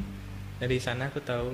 dari 0.55 0.77
sana 0.77 1.07
aku 1.07 1.19
tahu 1.19 1.51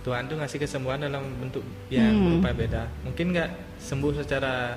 Tuhan 0.00 0.24
tuh 0.24 0.36
ngasih 0.36 0.58
kesembuhan 0.58 1.00
dalam 1.00 1.24
bentuk 1.38 1.60
yang 1.88 2.08
Hmm. 2.08 2.40
berupa 2.40 2.50
beda 2.54 2.82
mungkin 3.02 3.26
nggak 3.30 3.50
sembuh 3.78 4.12
secara 4.18 4.76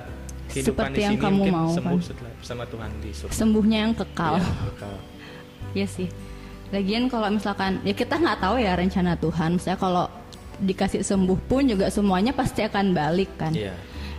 kehidupan 0.52 0.76
Seperti 0.84 0.94
di 0.94 1.02
yang 1.02 1.14
sini 1.16 1.24
kamu 1.24 1.42
mau, 1.48 1.68
sembuh 1.72 1.98
kan? 1.98 2.06
setelah 2.06 2.32
bersama 2.36 2.62
Tuhan 2.68 2.90
di 3.00 3.10
surga 3.10 3.32
sembuhnya 3.32 3.78
yang 3.80 3.92
kekal 3.96 4.34
Iya, 4.36 4.52
kekal. 4.68 4.94
Iya 5.72 5.86
sih. 5.88 6.08
Lagian 6.68 7.04
kalau 7.08 7.28
misalkan 7.28 7.80
ya 7.82 7.92
kita 7.92 8.14
nggak 8.16 8.38
tahu 8.38 8.56
ya 8.56 8.72
rencana 8.76 9.12
Tuhan. 9.16 9.56
Misalnya 9.56 9.80
kalau 9.80 10.04
dikasih 10.60 11.00
sembuh 11.00 11.38
pun 11.48 11.64
juga 11.64 11.88
semuanya 11.88 12.32
pasti 12.32 12.60
akan 12.62 12.92
balik 12.92 13.32
kan. 13.36 13.52
Iya. 13.52 13.72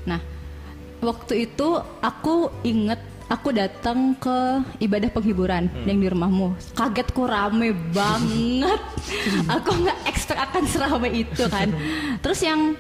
Nah, 0.04 0.18
waktu 1.00 1.46
itu 1.46 1.68
aku 2.02 2.50
inget 2.62 2.98
aku 3.26 3.50
datang 3.50 4.14
ke 4.18 4.62
ibadah 4.78 5.10
penghiburan 5.10 5.66
yang 5.86 5.98
di 5.98 6.08
rumahmu. 6.10 6.54
Kagetku 6.74 7.26
rame 7.26 7.74
banget. 7.90 8.82
aku 9.56 9.70
nggak 9.82 9.98
expect 10.06 10.42
akan 10.42 10.64
seramai 10.66 11.12
itu 11.26 11.44
kan. 11.50 11.70
Terus 12.26 12.40
yang 12.44 12.78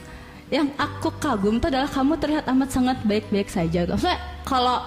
yang 0.51 0.67
aku 0.75 1.13
kagum 1.21 1.61
tuh 1.61 1.71
adalah 1.71 1.87
kamu 1.87 2.19
terlihat 2.19 2.45
amat 2.51 2.69
sangat 2.71 2.97
baik-baik 3.07 3.47
saja. 3.47 3.87
Maksudnya 3.87 4.19
kalau 4.43 4.77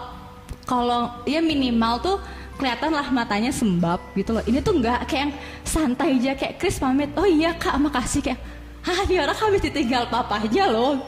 kalau 0.67 1.23
ya 1.25 1.39
minimal 1.41 2.03
tuh 2.03 2.17
kelihatan 2.57 2.93
lah 2.93 3.07
matanya 3.13 3.53
sembab 3.53 4.01
gitu 4.17 4.37
loh. 4.37 4.45
Ini 4.45 4.61
tuh 4.61 4.77
nggak 4.81 5.09
kayak 5.09 5.23
yang 5.31 5.33
santai 5.65 6.17
aja 6.21 6.33
kayak 6.37 6.57
Chris 6.61 6.81
pamit. 6.81 7.13
Oh 7.17 7.29
iya 7.29 7.55
kak 7.57 7.77
makasih 7.81 8.21
kayak. 8.21 8.41
Hah 8.87 9.03
dia 9.09 9.27
orang 9.27 9.35
habis 9.35 9.63
ditinggal 9.67 10.07
papa 10.07 10.43
aja 10.43 10.71
loh. 10.71 11.03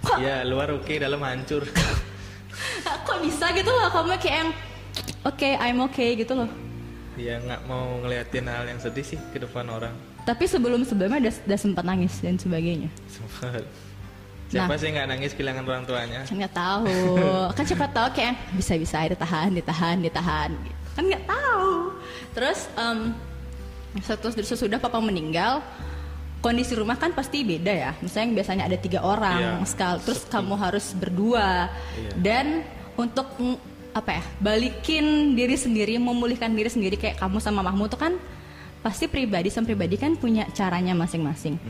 Kok 0.00 0.16
Iya, 0.16 0.48
luar 0.48 0.72
oke 0.72 0.96
dalam 0.96 1.20
hancur 1.20 1.60
kok 3.06 3.18
bisa 3.20 3.52
gitu 3.52 3.68
loh 3.68 3.92
kamu 3.92 4.16
kayak 4.16 4.36
yang 4.40 4.50
oke 5.28 5.48
I'm 5.60 5.78
okay 5.84 6.16
gitu 6.16 6.32
loh. 6.32 6.48
Iya 7.20 7.36
nggak 7.42 7.60
mau 7.68 8.00
ngeliatin 8.00 8.48
hal 8.48 8.64
yang 8.64 8.80
sedih 8.80 9.04
sih 9.04 9.20
ke 9.34 9.42
depan 9.42 9.68
orang 9.68 9.92
Tapi 10.22 10.44
sebelum 10.44 10.84
sebelumnya 10.84 11.18
udah, 11.28 11.34
udah 11.46 11.58
sempat 11.58 11.84
nangis 11.84 12.18
dan 12.20 12.36
sebagainya. 12.36 12.88
Sempet. 13.08 13.64
Nah. 14.50 14.66
Siapa 14.66 14.74
sih 14.82 14.90
nggak 14.90 15.06
nangis 15.06 15.30
kehilangan 15.38 15.62
orang 15.62 15.84
tuanya? 15.86 16.20
Kan 16.26 16.34
nggak 16.36 16.54
tahu. 16.54 16.90
kan 17.54 17.64
siapa 17.64 17.86
tahu 17.86 18.08
kayak 18.10 18.34
bisa-bisa 18.52 19.06
ditahan, 19.06 19.50
ditahan, 19.54 19.96
ditahan. 20.02 20.50
Gitu. 20.50 20.78
Kan 20.98 21.02
nggak 21.06 21.24
tahu. 21.24 21.70
Terus 22.34 22.58
setelah 24.02 24.34
sesudah 24.34 24.78
papa 24.78 24.98
meninggal, 24.98 25.62
kondisi 26.42 26.74
rumah 26.74 26.98
kan 26.98 27.14
pasti 27.14 27.46
beda 27.46 27.70
ya. 27.70 27.90
Misalnya 28.02 28.26
yang 28.26 28.34
biasanya 28.42 28.62
ada 28.66 28.78
tiga 28.78 29.00
orang 29.02 29.38
Iya. 29.38 29.54
sekali, 29.66 29.98
terus 30.02 30.20
kamu 30.26 30.54
harus 30.58 30.86
berdua 30.98 31.70
Iya. 31.94 32.10
dan 32.18 32.46
untuk 32.98 33.30
apa 33.90 34.18
ya 34.18 34.22
balikin 34.38 35.34
diri 35.34 35.58
sendiri, 35.58 35.98
memulihkan 35.98 36.50
diri 36.54 36.70
sendiri 36.70 36.94
kayak 36.94 37.18
kamu 37.18 37.38
sama 37.38 37.62
Mahmud 37.62 37.90
tuh 37.90 37.98
kan 37.98 38.14
pasti 38.80 39.06
pribadi 39.06 39.52
sama 39.52 39.68
pribadi 39.68 39.96
kan 40.00 40.16
punya 40.16 40.48
caranya 40.56 40.96
masing-masing. 40.96 41.60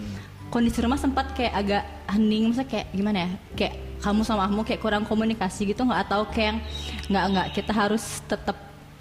Kondisi 0.51 0.83
rumah 0.83 0.99
sempat 0.99 1.31
kayak 1.39 1.55
agak 1.55 1.85
hening, 2.11 2.51
misalnya 2.51 2.71
kayak 2.71 2.87
gimana 2.91 3.19
ya, 3.23 3.31
kayak 3.55 3.75
kamu 4.03 4.21
sama 4.27 4.51
Mahmud 4.51 4.67
kayak 4.67 4.83
kurang 4.83 5.05
komunikasi 5.07 5.71
gitu 5.71 5.87
nggak 5.87 6.11
atau 6.11 6.27
kayak 6.27 6.47
yang 6.55 6.59
nggak 7.07 7.25
nggak 7.31 7.47
kita 7.55 7.73
harus 7.75 8.19
tetap 8.27 8.57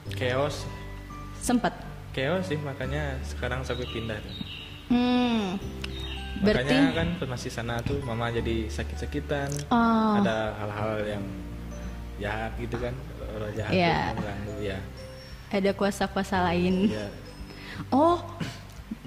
Chaos, 0.10 0.66
sempat. 1.38 1.70
chaos 2.10 2.50
sih 2.50 2.58
makanya 2.58 3.14
sekarang 3.26 3.62
sampai 3.62 3.86
pindah. 3.94 4.18
Hmm. 4.90 5.62
Berarti 6.42 6.74
Makanya 6.74 6.98
kan 6.98 7.10
masih 7.30 7.52
sana 7.54 7.78
tuh 7.86 8.02
mama 8.02 8.34
jadi 8.34 8.66
sakit-sakitan. 8.70 9.50
Oh. 9.70 10.18
Ada 10.22 10.58
hal-hal 10.58 10.94
yang 11.18 11.26
jahat 12.18 12.52
gitu 12.58 12.78
kan, 12.82 12.94
orang 13.38 13.54
jahat 13.54 13.72
tuh 13.72 14.18
mengganggu 14.18 14.56
ya. 14.66 14.80
ada 15.50 15.72
kuasa-kuasa 15.74 16.46
lain. 16.50 16.90
Iya. 16.90 17.08
Oh, 17.88 18.20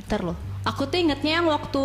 ntar 0.07 0.25
loh. 0.25 0.39
Aku 0.63 0.87
tuh 0.87 0.95
ingetnya 0.95 1.43
yang 1.43 1.51
waktu 1.51 1.83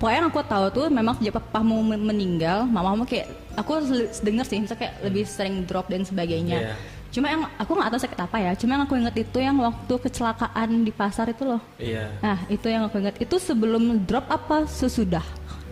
pokoknya 0.00 0.18
yang 0.18 0.28
aku 0.32 0.40
tahu 0.42 0.64
tuh 0.72 0.86
memang 0.88 1.20
sejak 1.20 1.36
papamu 1.36 1.84
men- 1.84 2.00
meninggal, 2.00 2.64
mamamu 2.64 3.04
kayak 3.04 3.28
aku 3.54 3.76
denger 4.24 4.44
sih, 4.44 4.58
misalnya 4.58 4.80
kayak 4.88 4.94
lebih 5.04 5.24
sering 5.28 5.62
drop 5.62 5.86
dan 5.86 6.00
sebagainya. 6.00 6.72
Iya. 6.72 6.74
Cuma 7.12 7.28
yang 7.28 7.44
aku 7.56 7.76
nggak 7.76 7.90
tahu 7.92 8.00
sakit 8.02 8.18
apa 8.18 8.36
ya. 8.40 8.52
Cuma 8.56 8.76
yang 8.76 8.84
aku 8.84 8.96
inget 8.96 9.16
itu 9.20 9.38
yang 9.38 9.56
waktu 9.60 9.94
kecelakaan 10.00 10.80
di 10.80 10.92
pasar 10.92 11.28
itu 11.28 11.44
loh. 11.44 11.60
Iya. 11.76 12.08
Nah 12.20 12.44
itu 12.48 12.66
yang 12.66 12.88
aku 12.88 12.98
inget. 12.98 13.16
Itu 13.16 13.36
sebelum 13.36 14.04
drop 14.04 14.28
apa 14.28 14.64
sesudah? 14.64 15.24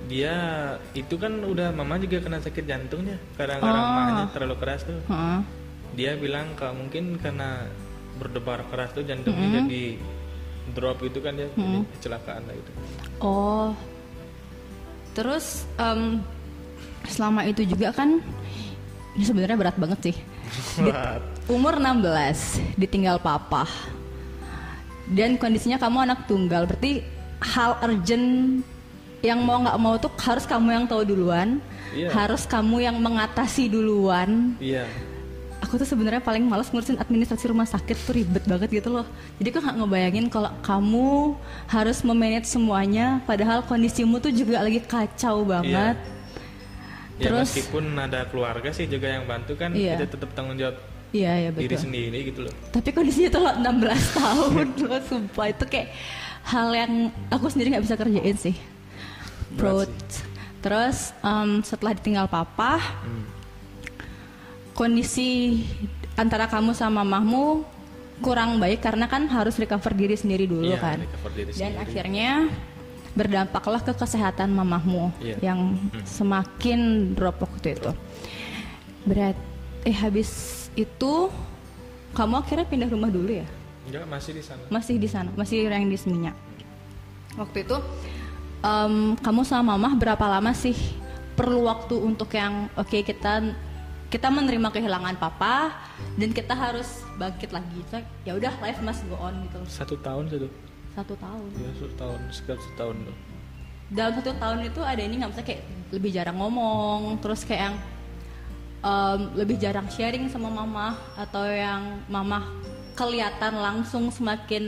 Dia 0.04 0.36
itu 0.92 1.16
kan 1.16 1.32
udah 1.40 1.72
mama 1.72 1.96
juga 1.96 2.20
kena 2.20 2.36
sakit 2.36 2.64
jantungnya 2.64 3.16
karena-karena 3.36 3.80
Oh. 3.80 3.88
mamanya 3.90 4.24
terlalu 4.30 4.56
keras 4.60 4.84
tuh. 4.84 5.00
Heeh. 5.08 5.38
Dia 5.96 6.12
bilang 6.16 6.52
kalau 6.54 6.76
mungkin 6.76 7.16
karena 7.16 7.64
berdebar 8.14 8.68
keras 8.68 8.92
tuh 8.92 9.00
jantungnya 9.02 9.64
jadi 9.64 9.96
drop 10.72 11.04
itu 11.04 11.20
kan 11.20 11.36
dia 11.36 11.48
jadi 11.52 11.84
kecelakaan 11.98 12.42
lah 12.48 12.54
itu. 12.56 12.70
Oh. 13.20 13.70
Terus 15.12 15.68
em, 15.76 16.24
selama 17.06 17.44
itu 17.44 17.62
juga 17.62 17.92
kan 17.92 18.18
ini 19.14 19.24
sebenarnya 19.24 19.54
berat 19.54 19.76
banget 19.76 20.00
sih. 20.10 20.16
Di- 20.80 20.96
umur 21.46 21.76
16 21.76 22.58
ditinggal 22.74 23.20
papa. 23.20 23.68
Dan 25.04 25.36
kondisinya 25.36 25.76
kamu 25.76 26.08
anak 26.08 26.24
tunggal, 26.24 26.64
berarti 26.64 27.04
hal 27.44 27.76
urgent 27.84 28.64
yang 29.20 29.44
mau 29.44 29.60
nggak 29.60 29.76
mau 29.76 30.00
tuh 30.00 30.08
harus 30.16 30.48
kamu 30.48 30.68
yang 30.72 30.84
tahu 30.88 31.04
duluan, 31.04 31.60
Iya. 31.92 32.08
harus 32.08 32.48
kamu 32.48 32.88
yang 32.88 32.96
mengatasi 32.96 33.68
duluan. 33.68 34.56
Iya. 34.56 34.88
Aku 35.64 35.74
tuh 35.74 35.84
sebenarnya 35.84 36.20
paling 36.20 36.44
males 36.44 36.68
ngurusin 36.68 36.94
administrasi 36.94 37.48
rumah 37.48 37.64
sakit 37.64 37.96
tuh 37.98 38.14
ribet 38.14 38.44
banget 38.44 38.68
gitu 38.74 38.92
loh. 38.92 39.06
Jadi 39.36 39.48
aku 39.48 39.58
nggak 39.58 39.76
ngebayangin 39.78 40.26
kalau 40.28 40.52
kamu 40.60 41.34
harus 41.66 41.98
memanage 42.00 42.44
semuanya, 42.46 43.24
padahal 43.24 43.62
kondisimu 43.62 44.18
tuh 44.18 44.28
juga 44.28 44.60
lagi 44.60 44.78
kacau 44.78 45.42
banget. 45.42 45.96
Ya 47.14 47.24
Terus- 47.24 47.50
meskipun 47.50 47.84
ada 47.94 48.26
keluarga 48.26 48.68
sih 48.68 48.84
juga 48.84 49.08
yang 49.08 49.24
bantu 49.24 49.54
kan 49.54 49.70
Iya. 49.70 49.96
kita 49.96 50.12
tetap 50.12 50.30
tanggung 50.32 50.54
jawab 50.54 50.76
Iya 51.10 51.32
iya 51.38 51.50
diri 51.50 51.70
betul. 51.70 51.82
sendiri 51.84 52.18
gitu 52.24 52.40
loh. 52.42 52.54
Tapi 52.68 52.88
kondisinya 52.90 53.30
tuh 53.30 53.40
lo 53.44 53.50
16 53.54 54.02
tahun 54.12 54.66
loh, 54.82 55.00
sumpah 55.00 55.46
itu 55.48 55.64
kayak 55.64 55.88
hal 56.44 56.68
yang 56.70 56.92
aku 57.28 57.46
sendiri 57.46 57.70
nggak 57.70 57.84
bisa 57.86 57.94
kerjain 57.94 58.36
sih. 58.36 58.54
Berat 59.54 59.86
Proud. 59.86 59.92
Terus 60.58 60.98
em, 61.20 61.62
setelah 61.62 61.92
ditinggal 61.92 62.26
papa, 62.26 62.82
Hmm. 63.00 63.24
Kondisi 64.74 65.62
antara 66.14 66.46
kamu 66.46 66.74
sama 66.74 67.02
mamahmu 67.02 67.62
kurang 68.20 68.58
baik 68.58 68.78
karena 68.78 69.06
kan 69.06 69.26
harus 69.26 69.58
recover 69.58 69.90
diri 69.90 70.14
sendiri 70.14 70.46
dulu 70.46 70.70
Iya, 70.70 70.78
kan. 70.78 70.98
diri 71.34 71.50
Dan 71.50 71.74
sendiri. 71.74 71.82
akhirnya 71.82 72.30
berdampaklah 73.14 73.82
ke 73.82 73.94
kesehatan 73.94 74.50
mamahmu 74.50 75.10
Iya. 75.18 75.36
yang 75.42 75.78
semakin 76.02 77.12
drop 77.14 77.42
waktu 77.42 77.78
itu. 77.78 77.90
Berat. 79.06 79.38
Eh 79.84 79.94
habis 79.94 80.30
itu 80.74 81.30
kamu 82.14 82.34
akhirnya 82.38 82.66
pindah 82.66 82.88
rumah 82.88 83.10
dulu 83.10 83.30
ya? 83.30 83.46
Enggak 83.86 84.06
masih 84.08 84.32
di 84.32 84.42
sana. 84.42 84.62
Masih 84.70 84.94
di 84.96 85.08
sana, 85.10 85.30
masih 85.34 85.66
yang 85.66 85.86
di 85.86 85.98
Seminyak. 85.98 86.34
Waktu 87.36 87.66
itu 87.66 87.76
em, 88.62 89.18
kamu 89.18 89.42
sama 89.44 89.74
mamah 89.74 89.94
berapa 89.94 90.24
lama 90.24 90.54
sih 90.54 90.74
perlu 91.34 91.66
waktu 91.66 91.98
untuk 91.98 92.30
yang 92.32 92.70
oke 92.74 92.94
kita 92.94 93.42
kita 94.08 94.28
menerima 94.30 94.68
kehilangan 94.70 95.16
papa 95.18 95.74
dan 96.14 96.30
kita 96.30 96.54
harus 96.54 97.02
bangkit 97.16 97.50
lagi. 97.50 97.80
So, 97.90 97.98
ya 98.22 98.38
udah 98.38 98.52
life 98.62 98.78
must 98.80 99.02
go 99.08 99.18
on 99.18 99.34
gitu. 99.48 99.58
Satu 99.66 99.96
tahun 99.98 100.30
satu. 100.30 100.46
Satu 100.94 101.14
tahun. 101.18 101.48
Ya 101.58 101.70
satu 101.74 101.94
tahun 101.98 102.20
sekitar 102.30 102.58
satu 102.62 102.74
tahun 102.78 102.96
tuh. 103.06 103.16
dalam 103.84 104.12
satu 104.16 104.32
tahun 104.40 104.58
itu 104.64 104.80
ada 104.80 105.02
ini 105.04 105.14
nggak 105.20 105.30
bisa 105.36 105.42
kayak 105.44 105.62
lebih 105.92 106.10
jarang 106.10 106.40
ngomong 106.40 107.20
terus 107.20 107.44
kayak 107.44 107.68
yang 107.68 107.76
em, 108.80 109.20
lebih 109.36 109.56
jarang 109.60 109.86
sharing 109.92 110.26
sama 110.32 110.48
mama 110.48 110.96
atau 111.14 111.44
yang 111.44 112.00
mama 112.08 112.48
kelihatan 112.96 113.54
langsung 113.60 114.08
semakin 114.08 114.64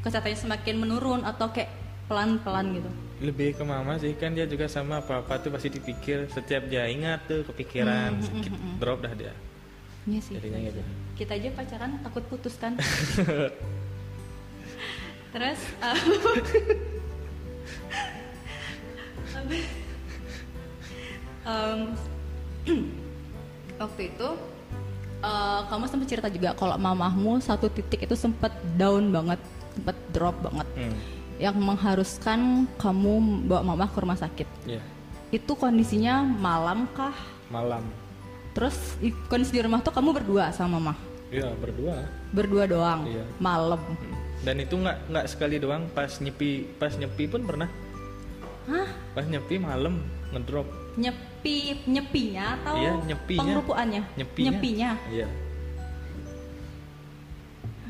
kesehatannya 0.00 0.38
semakin 0.38 0.74
menurun 0.80 1.20
atau 1.28 1.52
kayak 1.52 1.70
pelan-pelan 2.08 2.80
gitu 2.80 2.90
Lebih 3.16 3.56
ke 3.56 3.64
mama 3.64 3.96
sih 3.96 4.12
kan 4.12 4.36
dia 4.36 4.44
juga 4.44 4.68
sama 4.68 5.00
apa-apa 5.00 5.40
tuh 5.40 5.48
pasti 5.52 5.72
dipikir. 5.72 6.28
Setiap 6.28 6.68
dia 6.68 6.84
ingat 6.84 7.24
tuh 7.24 7.48
kepikiran 7.48 8.20
sedikit 8.20 8.52
drop 8.76 9.00
dah 9.00 9.12
dia. 9.16 9.32
Iya 10.06 10.20
sih. 10.22 10.34
Jadinya 10.38 10.70
gitu. 10.70 10.80
kita 11.16 11.32
aja 11.34 11.48
pacaran 11.56 11.98
takut 12.04 12.22
putus 12.28 12.54
kan? 12.60 12.76
Terus 15.34 15.60
um, 21.44 21.92
em, 22.66 22.84
waktu 23.82 24.02
itu 24.14 24.28
eh, 25.20 25.60
kamu 25.68 25.84
sempat 25.90 26.08
cerita 26.08 26.28
juga 26.32 26.56
kalau 26.56 26.76
mamahmu 26.78 27.40
satu 27.42 27.68
titik 27.68 28.06
itu 28.06 28.16
sempat 28.16 28.52
down 28.80 29.10
banget 29.12 29.40
sempat 29.76 29.96
drop 30.14 30.36
banget. 30.40 30.66
Hmm. 30.76 31.15
Yang 31.36 31.54
mengharuskan 31.54 32.40
kamu 32.76 33.12
bawa 33.44 33.62
mamah 33.66 33.88
ke 33.88 33.98
rumah 33.98 34.16
sakit 34.16 34.48
Iya. 34.64 34.80
itu 35.30 35.52
kondisinya 35.52 36.22
malam 36.22 36.88
kah 36.90 37.14
Malam. 37.46 37.84
terus 38.52 38.96
kondisi 39.26 39.52
di 39.52 39.60
rumah 39.60 39.78
tuh 39.78 39.90
kamu 39.90 40.10
berdua 40.14 40.48
sama 40.50 40.80
mama 40.80 40.94
Iya 41.26 41.50
berdua. 41.52 42.06
berdua 42.30 42.64
doang 42.64 43.04
Iya. 43.04 43.24
malam 43.36 43.78
Hmm. 43.78 44.14
Dan 44.38 44.60
itu 44.60 44.74
nggak 44.74 45.08
nggak 45.08 45.26
sekali 45.26 45.56
doang 45.56 45.88
pas 45.90 46.12
nyepi 46.16 46.68
pas 46.76 46.92
nyepi 46.92 47.24
pun 47.26 47.42
pernah. 47.42 47.66
hah 48.66 48.88
Pas 49.12 49.24
nyepi 49.24 49.56
malam 49.56 49.98
ngedrop. 50.28 50.68
nyepi 50.94 51.56
nyepinya 51.84 52.56
atau 52.56 52.74
Iya, 52.74 52.92
nyepinya. 53.06 53.40
pengerupuannya 53.42 54.02
Nyepinya. 54.14 54.46
nyepinya 54.46 54.90
Iya. 55.08 55.28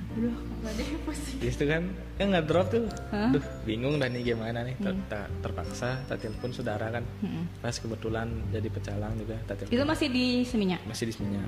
aduh 0.09 0.37
deh 0.69 0.89
pusing 1.03 1.39
Itu 1.39 1.65
kan 1.65 1.83
kan 2.15 2.27
ngedrop 2.29 2.67
tuh. 2.69 2.85
Hah? 3.09 3.31
Duh, 3.31 3.45
bingung 3.63 3.97
dah 3.97 4.07
nih 4.07 4.23
gimana 4.27 4.63
nih. 4.63 4.75
Ter- 4.77 5.05
ter- 5.07 5.31
terpaksa 5.41 6.01
tak 6.05 6.19
telepon 6.19 6.51
saudara 6.51 6.91
kan. 6.91 7.05
Mm-mm. 7.21 7.45
Pas 7.59 7.73
kebetulan 7.73 8.25
jadi 8.49 8.67
pecalang 8.67 9.15
juga 9.15 9.37
tak 9.45 9.61
telepon. 9.61 9.73
itu 9.73 9.85
masih 9.85 10.09
di 10.09 10.27
Seminyak 10.43 10.81
Masih 10.83 11.05
di 11.05 11.13
Seminyak. 11.13 11.47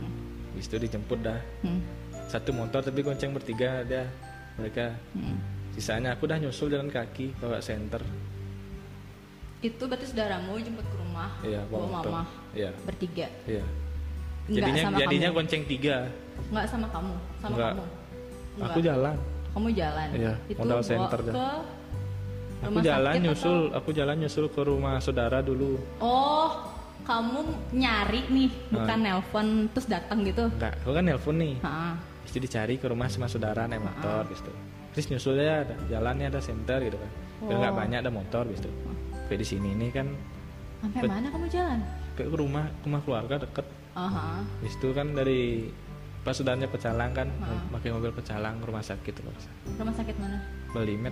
Habis 0.52 0.66
itu 0.66 0.76
dijemput 0.80 1.18
dah. 1.20 1.40
hmm. 1.62 1.80
Satu 2.26 2.50
motor 2.50 2.80
tapi 2.80 3.00
gonceng 3.00 3.30
bertiga 3.30 3.82
dia 3.82 4.04
mereka. 4.54 4.92
Hmm. 5.12 5.38
Sisanya 5.70 6.12
aku 6.12 6.24
dah 6.24 6.36
nyusul 6.36 6.68
jalan 6.68 6.86
kaki 6.86 7.32
bawa 7.36 7.58
senter. 7.58 8.02
itu 9.58 9.82
berarti 9.82 10.06
saudaramu 10.06 10.54
jemput 10.56 10.86
ke 10.86 10.96
rumah 10.96 11.34
Iya, 11.42 11.66
bawa 11.66 11.86
mama 11.92 12.22
Iya. 12.52 12.70
bertiga 12.86 13.26
Iya. 13.42 13.66
Nggak 14.46 14.54
Jadinya 14.54 14.82
sama 14.86 14.96
jadinya 14.96 15.28
kamu 15.28 15.36
gonceng 15.36 15.62
tiga. 15.66 15.96
nggak 16.48 16.64
sama 16.64 16.86
kamu 16.88 17.14
sama 17.36 17.52
Nggak. 17.52 17.72
kamu 17.74 17.84
Aku 18.60 18.80
jalan. 18.80 19.16
kamu 19.48 19.68
jalan 19.72 20.08
Iya, 20.12 20.32
itu 20.46 20.58
modal 20.58 20.80
center 20.80 21.18
dah. 21.20 21.34
ke 21.34 21.48
Aku 22.60 22.78
jalan 22.80 23.14
nyusul, 23.20 23.58
atau- 23.64 23.72
aku 23.72 23.88
jalan 23.92 24.16
nyusul 24.16 24.46
ke 24.48 24.60
rumah 24.60 24.98
saudara 24.98 25.38
dulu. 25.40 25.78
oh 25.98 26.50
kamu 27.02 27.40
nyari 27.72 28.22
nih 28.28 28.50
bukan 28.68 28.98
Ah. 28.98 29.04
nelpon 29.08 29.46
terus 29.68 29.86
datang 29.86 30.20
gitu 30.22 30.44
Enggak, 30.52 30.74
aku 30.76 30.90
kan 30.92 31.02
nelpon 31.02 31.36
nih. 31.36 31.54
Ha. 31.60 31.96
Terus 32.22 32.34
dicari 32.40 32.74
ke 32.76 32.86
rumah 32.86 33.06
sama 33.06 33.24
saudara 33.26 33.64
naik 33.64 33.80
motor 33.80 34.20
Ah. 34.20 34.28
gitu. 34.28 34.52
Terus 34.90 35.06
nyusul 35.08 35.38
ya 35.38 35.62
ada 35.62 35.74
jalannya 35.88 36.26
ada 36.28 36.38
center 36.38 36.78
gitu 36.82 36.96
kan. 36.96 37.10
Nggak 37.48 37.72
Oh. 37.72 37.78
banyak 37.78 37.98
ada 37.98 38.10
motor 38.10 38.44
gitu. 38.48 38.68
Kayak 39.24 39.38
di 39.38 39.46
sini 39.48 39.68
ini 39.72 39.88
kan 39.88 40.06
sampai 40.78 41.08
mana 41.08 41.26
kamu 41.28 41.46
jalan 41.48 41.80
kayak 42.14 42.28
ke 42.28 42.36
rumah 42.36 42.64
rumah 42.82 43.00
keluarga 43.00 43.34
deket. 43.40 43.66
Aha. 43.94 44.42
Habis 44.44 44.74
itu 44.74 44.88
kan 44.92 45.10
dari 45.10 45.70
pas 46.28 46.36
saudaranya 46.36 46.68
pecalang 46.68 47.16
kan 47.16 47.28
pakai 47.72 47.88
mobil 47.88 48.12
pecalang 48.12 48.60
rumah 48.60 48.84
sakit 48.84 49.16
nggak 49.16 49.32
salah. 49.40 49.76
rumah 49.80 49.94
sakit 49.96 50.16
mana 50.20 50.38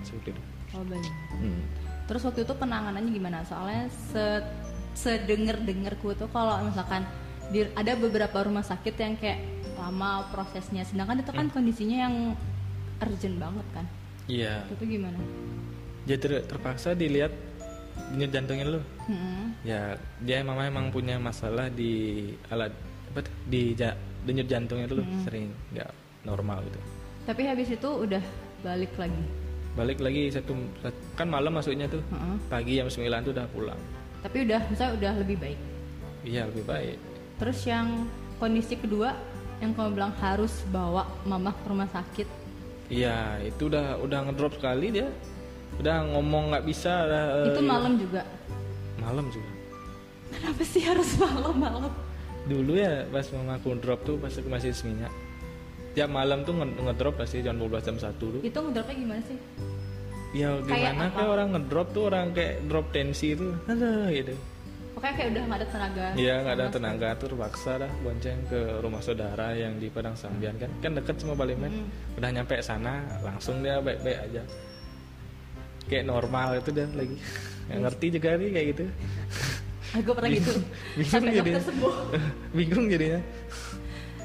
seperti 0.05 0.29
itu. 0.29 0.43
oh 0.77 0.85
Bali 0.85 1.09
Hmm. 1.33 1.61
terus 2.05 2.21
waktu 2.21 2.45
itu 2.45 2.53
penanganannya 2.53 3.09
gimana 3.09 3.41
soalnya 3.43 3.89
se 3.89 4.45
sedenger 4.93 5.57
dengerku 5.59 6.13
tuh 6.13 6.29
kalau 6.29 6.61
misalkan 6.61 7.09
di, 7.49 7.65
ada 7.73 7.97
beberapa 7.97 8.45
rumah 8.45 8.61
sakit 8.61 8.93
yang 8.95 9.17
kayak 9.17 9.41
lama 9.75 10.29
prosesnya 10.29 10.85
sedangkan 10.85 11.25
itu 11.25 11.33
Hmm. 11.33 11.41
kan 11.41 11.47
kondisinya 11.51 11.97
yang 11.99 12.15
urgent 12.99 13.37
banget 13.39 13.67
kan 13.73 13.87
Iya. 14.27 14.69
itu 14.69 14.85
gimana 14.87 15.17
Jadi 16.05 16.19
ter- 16.21 16.45
terpaksa 16.45 16.93
dilihat 16.93 17.33
denyut 18.09 18.31
jantungnya 18.31 18.67
lu. 18.69 18.81
Hmm. 19.05 19.55
Ya 19.63 19.95
dia 20.21 20.37
emang 20.39 20.59
emang 20.61 20.87
punya 20.89 21.17
masalah 21.17 21.67
di 21.69 21.93
alat 22.47 22.71
apa 23.09 23.21
tuh? 23.21 23.35
di 23.45 23.73
ja- 23.73 23.97
denyut 24.23 24.45
jantungnya 24.45 24.87
dulu 24.87 25.01
Hmm. 25.01 25.23
sering 25.23 25.47
nggak 25.71 25.91
normal 26.23 26.59
gitu. 26.63 26.79
tapi 27.23 27.43
habis 27.43 27.67
itu 27.69 27.89
udah 27.89 28.23
balik 28.61 28.95
lagi 28.97 29.25
Balik 29.73 29.99
lagi 29.99 30.31
satu 30.31 30.53
sat- 30.79 30.97
kan 31.15 31.27
malam 31.27 31.53
masuknya 31.53 31.85
tuh. 31.87 32.01
Heeh. 32.07 32.37
Pagi 32.47 32.73
jam 32.75 32.89
9 32.89 33.21
tuh 33.21 33.33
udah 33.33 33.47
pulang. 33.49 33.81
tapi 34.19 34.43
udah 34.43 34.59
misalnya 34.67 34.93
udah 34.97 35.13
lebih 35.21 35.37
baik 35.37 35.59
Iya 36.23 36.43
lebih 36.47 36.65
baik. 36.65 36.99
terus 37.37 37.59
yang 37.63 38.09
kondisi 38.37 38.75
kedua 38.75 39.15
yang 39.57 39.71
kamu 39.73 39.95
bilang 39.95 40.13
harus 40.17 40.53
bawa 40.67 41.05
mama 41.23 41.53
ke 41.53 41.67
rumah 41.67 41.87
sakit 41.89 42.27
Iya 42.87 43.17
itu 43.43 43.67
udah 43.67 43.99
udah 43.99 44.19
ngedrop 44.25 44.55
sekali 44.55 44.91
dia. 44.93 45.11
Udah 45.77 45.97
ngomong 46.07 46.51
nggak 46.51 46.65
bisa. 46.65 47.05
udah, 47.05 47.23
eh, 47.39 47.49
itu 47.49 47.61
iya. 47.61 47.69
malam 47.69 47.93
juga 47.95 48.23
Malam 48.97 49.27
juga. 49.29 49.51
kenapa 50.29 50.63
sih 50.63 50.83
harus 50.83 51.09
malam-malam 51.17 51.93
Dulu 52.47 52.73
ya 52.75 53.03
pas 53.07 53.27
mama 53.31 53.57
aku 53.57 53.75
drop 53.77 54.01
tuh 54.03 54.17
pas 54.17 54.31
aku 54.31 54.47
masih 54.47 54.71
Seminyak. 54.71 55.11
Tiap 55.93 56.09
malam 56.09 56.43
tuh 56.43 56.55
nge- 56.55 56.77
ngedrop 56.79 57.17
pasti 57.17 57.41
jam 57.41 57.57
12 57.57 57.81
jam 57.83 57.97
1 57.97 58.13
tuh. 58.19 58.41
itu 58.41 58.55
ngedropnya 58.55 58.95
gimana 58.95 59.23
sih 59.23 59.39
Ya 60.33 60.53
gimana 60.59 61.09
kayak 61.09 61.27
orang 61.27 61.49
ngedrop 61.51 61.89
tuh 61.91 62.03
orang 62.07 62.31
kayak 62.31 62.67
drop 62.67 62.87
tensi 62.91 63.33
itu. 63.33 63.49
Ada 63.65 64.11
gitu. 64.11 64.35
pokoknya 64.93 65.15
kayak 65.15 65.29
udah 65.31 65.43
nggak 65.43 65.59
ada 65.59 65.69
tenaga 65.69 66.05
Iya 66.15 66.35
nggak 66.41 66.55
ada 66.55 66.67
tenaga 66.71 67.09
tuh 67.15 67.27
terpaksa 67.29 67.73
dah 67.77 67.93
bonceng 68.01 68.39
ke 68.47 68.61
rumah 68.81 69.01
saudara 69.01 69.53
yang 69.53 69.77
di 69.77 69.89
Padang 69.89 70.13
Sambian 70.15 70.57
kan 70.57 70.73
kan 70.81 70.93
deket 70.93 71.17
sama 71.17 71.33
Balimet 71.35 71.69
Mm. 71.69 72.17
udah 72.17 72.31
nyampe 72.33 72.57
sana 72.61 72.95
langsung 73.21 73.61
dia 73.61 73.77
baik-baik 73.79 74.17
aja 74.23 74.41
kayak 75.87 76.05
normal 76.05 76.59
itu 76.59 76.71
dia 76.71 76.87
lagi. 76.91 77.17
Nggak 77.67 77.79
ngerti 77.83 78.07
juga 78.13 78.29
nih 78.35 78.49
kayak 78.51 78.67
gitu. 78.71 78.85
Aku 79.97 80.11
pernah 80.13 80.31
gitu. 80.31 80.53
Bingung 80.99 81.11
sampai 81.11 81.33
jadinya. 81.35 81.63
sembuh. 81.63 81.95
Bingung 82.57 82.87
jadinya. 82.87 83.21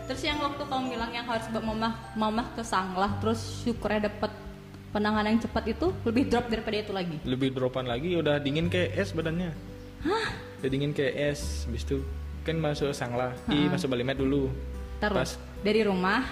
Terus 0.01 0.21
yang 0.21 0.39
waktu 0.39 0.63
kamu 0.63 0.85
bilang 0.89 1.11
yang 1.11 1.25
harus 1.25 1.45
bawa 1.47 1.63
mamah 1.71 1.93
mamah 2.13 2.47
ke 2.51 2.61
sanglah 2.61 3.11
terus 3.17 3.63
syukurnya 3.63 4.11
dapet 4.11 4.31
penanganan 4.91 5.31
yang 5.31 5.41
cepat 5.41 5.63
itu 5.71 5.87
lebih 6.03 6.27
drop 6.27 6.45
daripada 6.47 6.75
itu 6.77 6.91
lagi? 6.91 7.17
Lebih 7.23 7.55
dropan 7.55 7.87
lagi 7.87 8.13
udah 8.13 8.35
dingin 8.37 8.67
kayak 8.67 8.91
es 8.93 9.09
badannya. 9.09 9.55
Udah 10.59 10.69
dingin 10.69 10.91
kayak 10.91 11.13
es 11.31 11.63
habis 11.63 11.81
itu 11.83 12.03
kan 12.43 12.57
masuk 12.57 12.91
sanglah. 12.91 13.31
I 13.47 13.71
masuk 13.71 13.87
Balimet 13.87 14.19
dulu. 14.19 14.51
Terus 14.99 15.15
Pas 15.15 15.31
dari 15.63 15.81
rumah 15.81 16.25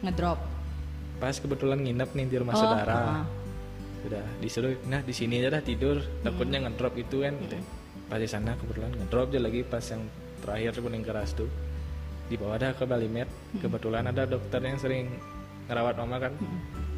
ngedrop. 0.00 0.38
pas 1.16 1.32
kebetulan 1.32 1.80
nginep 1.80 2.10
nih 2.12 2.26
di 2.28 2.36
rumah 2.36 2.52
Oh, 2.52 2.60
saudara. 2.60 2.92
ah. 2.92 3.24
Udah 4.04 4.22
disuruh 4.38 4.76
nah 4.86 5.00
di 5.00 5.14
sini 5.14 5.40
aja 5.40 5.56
dah 5.56 5.62
tidur, 5.62 6.04
takutnya 6.20 6.60
Hmm. 6.60 6.68
ngedrop 6.68 6.94
itu 6.94 7.24
kan 7.24 7.32
gitu. 7.40 7.56
Pas 8.06 8.18
di 8.18 8.28
sana 8.28 8.52
kebetulan 8.54 8.92
ngedrop 8.92 9.32
aja 9.32 9.40
lagi 9.40 9.60
pas 9.62 9.82
yang 9.82 10.02
terakhir 10.42 10.72
kuning 10.78 11.02
keras 11.02 11.32
tuh. 11.32 11.48
Dibawa 12.26 12.58
dah 12.58 12.70
ke 12.70 12.84
Balimed. 12.84 13.26
Hmm. 13.26 13.60
Kebetulan 13.62 14.04
ada 14.06 14.26
dokter 14.26 14.60
yang 14.60 14.76
sering 14.76 15.06
ngerawat 15.66 15.94
mama 15.96 16.20
kan. 16.20 16.32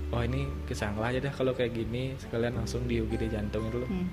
Oh 0.09 0.25
ini 0.25 0.49
kesanglah 0.65 1.13
aja 1.13 1.21
dah 1.21 1.33
kalau 1.33 1.53
kayak 1.53 1.77
gini 1.77 2.17
sekalian 2.17 2.57
langsung 2.57 2.89
di 2.89 2.97
UGD 2.99 3.29
jantung 3.29 3.69
itu 3.69 3.85
loh. 3.85 3.89
Hmm. 3.89 4.09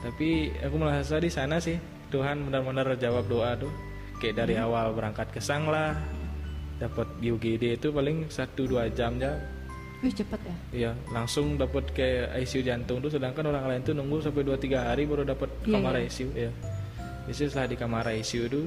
Tapi 0.00 0.54
aku 0.64 0.76
merasa 0.78 1.18
di 1.18 1.28
sana 1.28 1.60
sih 1.60 1.76
Tuhan 2.08 2.46
benar-benar 2.46 2.94
jawab 2.96 3.26
doa 3.26 3.54
tuh. 3.54 3.70
Kayak 4.18 4.46
dari 4.46 4.54
Hmm. 4.54 4.66
awal 4.70 4.94
berangkat 4.94 5.30
ke 5.30 5.40
sang 5.42 5.66
lah, 5.66 5.94
dapat 6.78 7.06
di 7.18 7.28
UGD 7.28 7.76
itu 7.76 7.90
paling 7.90 8.26
1-2 8.28 8.86
jam 8.90 9.18
ya. 9.18 9.34
Wih 10.00 10.10
cepet 10.10 10.40
ya. 10.40 10.56
Iya, 10.72 10.90
langsung 11.08 11.54
dapat 11.54 11.92
ke 11.92 12.06
ICU 12.34 12.62
jantung 12.62 12.98
tuh 12.98 13.08
sedangkan 13.08 13.44
orang 13.46 13.68
lain 13.68 13.80
tuh 13.82 13.92
nunggu 13.92 14.20
sampai 14.20 14.40
2-3 14.42 14.80
hari 14.82 15.04
baru 15.04 15.24
dapat 15.24 15.52
Iya, 15.60 15.72
kamar 15.72 15.94
iya. 15.94 16.06
ICU 16.06 16.28
ya. 16.32 16.50
Jadi 17.26 17.36
setelah 17.38 17.68
di 17.68 17.76
kamar 17.76 18.04
ICU 18.10 18.44
tuh 18.46 18.64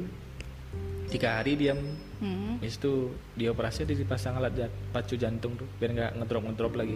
tiga 1.07 1.37
hari 1.37 1.53
diam 1.55 1.77
Hmm. 2.15 2.55
Habis 2.55 2.79
itu 2.79 2.93
dioperasi 3.35 3.83
di 3.83 3.99
dipasang 3.99 4.39
alat 4.39 4.55
jat- 4.55 4.71
pacu 4.89 5.19
jantung 5.19 5.59
tuh 5.59 5.67
biar 5.75 5.91
nggak 5.91 6.11
ngedrop 6.15 6.43
ngedrop 6.47 6.73
lagi. 6.73 6.95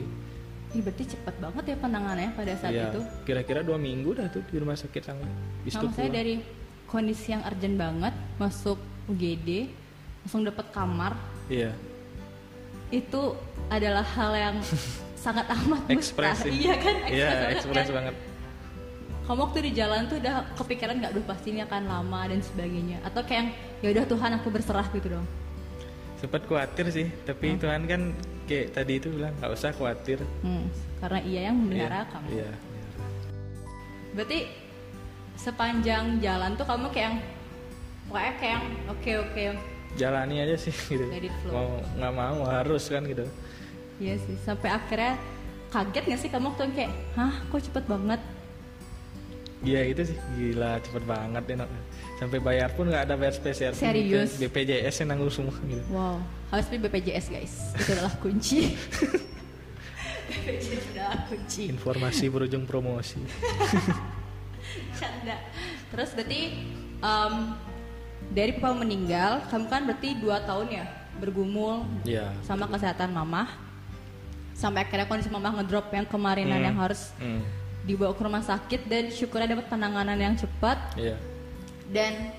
Ih, 0.71 0.79
berarti 0.79 1.03
cepet 1.05 1.35
banget 1.37 1.63
ya 1.65 1.75
penanganannya 1.75 2.31
pada 2.31 2.53
saat 2.55 2.71
Iya, 2.71 2.87
itu. 2.89 3.01
Kira-kira 3.25 3.59
dua 3.59 3.75
minggu 3.75 4.15
dah 4.15 4.31
tuh 4.31 4.39
di 4.41 4.55
rumah 4.55 4.75
sakit 4.75 5.03
Sama 5.03 5.27
saya 5.91 6.07
pulang. 6.07 6.15
dari 6.15 6.33
kondisi 6.85 7.27
yang 7.29 7.43
urgent 7.43 7.75
banget 7.75 8.13
masuk 8.37 8.79
UGD 9.07 9.67
langsung 10.23 10.47
dapat 10.47 10.71
kamar 10.71 11.11
Iya. 11.47 11.75
Itu 12.93 13.21
adalah 13.67 14.05
hal 14.05 14.31
yang 14.35 14.55
sangat 15.25 15.45
amat 15.51 15.81
Ekspres 15.91 16.39
mustahil. 16.39 16.45
sih. 16.47 16.51
Iya 16.63 16.75
kan? 16.79 16.95
Iya, 17.07 17.27
banget 17.27 17.49
ekspres 17.59 17.87
kan? 17.89 17.95
banget. 17.99 18.15
Kamu 19.27 19.39
waktu 19.43 19.59
di 19.59 19.71
jalan 19.75 20.07
tuh 20.07 20.17
udah 20.23 20.35
kepikiran 20.55 20.95
nggak, 21.03 21.11
duh 21.19 21.25
pasti 21.27 21.51
ini 21.51 21.59
akan 21.67 21.83
lama 21.83 22.21
dan 22.31 22.39
sebagainya. 22.39 22.97
Atau 23.03 23.27
kayak 23.27 23.35
yang, 23.35 23.49
ya 23.83 23.87
udah 23.91 24.05
Tuhan 24.07 24.31
aku 24.39 24.47
berserah 24.47 24.87
gitu 24.95 25.07
dong. 25.19 25.27
Sempat 26.17 26.47
khawatir 26.47 26.85
sih, 26.89 27.07
tapi 27.27 27.59
Tuhan 27.59 27.83
kan 27.85 28.01
kayak 28.47 28.71
tadi 28.71 29.03
itu 29.03 29.11
bilang 29.11 29.35
nggak 29.37 29.51
usah 29.51 29.75
khawatir. 29.75 30.23
Hmm, 30.41 30.71
karena 31.03 31.19
ia 31.27 31.41
yang 31.51 31.55
memelihara 31.59 32.07
Iya, 32.07 32.11
kamu. 32.15 32.27
Iya. 32.31 32.49
Berarti 34.15 34.39
sepanjang 35.37 36.05
jalan 36.23 36.57
tuh 36.57 36.65
kamu 36.65 36.87
kayak 36.89 37.03
yang 37.05 37.17
kayak 38.39 38.51
yang 38.57 38.65
oke 38.89 39.11
oke 39.27 39.43
Jalani 39.95 40.43
aja 40.43 40.59
sih 40.59 40.75
gitu. 40.91 41.05
Mau 41.47 41.79
nggak 41.95 42.13
mau 42.13 42.43
harus 42.49 42.91
kan 42.91 43.05
gitu. 43.07 43.23
Iya 43.97 44.19
sih, 44.21 44.35
sampai 44.45 44.69
akhirnya 44.69 45.17
kaget 45.73 46.03
gak 46.05 46.19
sih 46.21 46.29
kamu 46.29 46.53
waktu 46.53 46.61
yang 46.69 46.73
kayak, 46.77 46.93
hah 47.17 47.33
kok 47.49 47.61
cepet 47.65 47.83
banget? 47.89 48.21
Iya 49.65 49.81
itu 49.89 50.01
sih 50.13 50.17
gila 50.37 50.77
cepet 50.85 51.03
banget. 51.09 51.43
Nok. 51.57 51.69
Sampai 52.21 52.37
bayar 52.41 52.69
pun 52.77 52.89
nggak 52.89 53.09
ada 53.09 53.13
bayar 53.17 53.33
spesial. 53.33 53.73
Serius? 53.73 54.37
BPJS 54.37 55.01
yang 55.01 55.17
nanggung 55.17 55.33
semua 55.33 55.53
gitu. 55.65 55.81
Wow, 55.89 56.21
harus 56.53 56.65
beli 56.69 56.79
BPJS 56.85 57.25
guys, 57.33 57.53
itu 57.73 57.89
adalah 57.97 58.13
kunci. 58.21 58.77
BPJS 60.29 60.85
adalah 60.93 61.25
kunci. 61.25 61.61
Informasi 61.73 62.25
berujung 62.29 62.69
promosi. 62.69 63.17
Canda. 64.99 65.37
Terus 65.89 66.09
berarti 66.13 66.41
em, 67.01 67.33
dari 68.29 68.51
papa 68.53 68.75
meninggal, 68.75 69.45
kamu 69.47 69.65
kan 69.65 69.81
berarti 69.83 70.09
dua 70.15 70.37
tahun 70.41 70.67
ya 70.69 70.85
bergumul 71.17 71.87
Iya. 72.03 72.29
sama 72.41 72.67
kesehatan 72.67 73.09
mama. 73.09 73.49
Sampai 74.51 74.83
akhirnya 74.83 75.05
kondisi 75.05 75.29
mama 75.29 75.53
ngedrop 75.53 75.89
yang 75.89 76.05
kemarinan 76.05 76.57
Hmm. 76.57 76.65
yang 76.65 76.77
harus 76.77 77.13
Hmm. 77.15 77.41
dibawa 77.83 78.11
ke 78.11 78.21
rumah 78.21 78.41
sakit 78.41 78.85
dan 78.85 79.07
syukurnya 79.07 79.47
dapat 79.49 79.65
penanganan 79.67 80.17
yang 80.17 80.33
cepat 80.33 80.75
Iya. 80.93 81.15
dan 81.87 82.35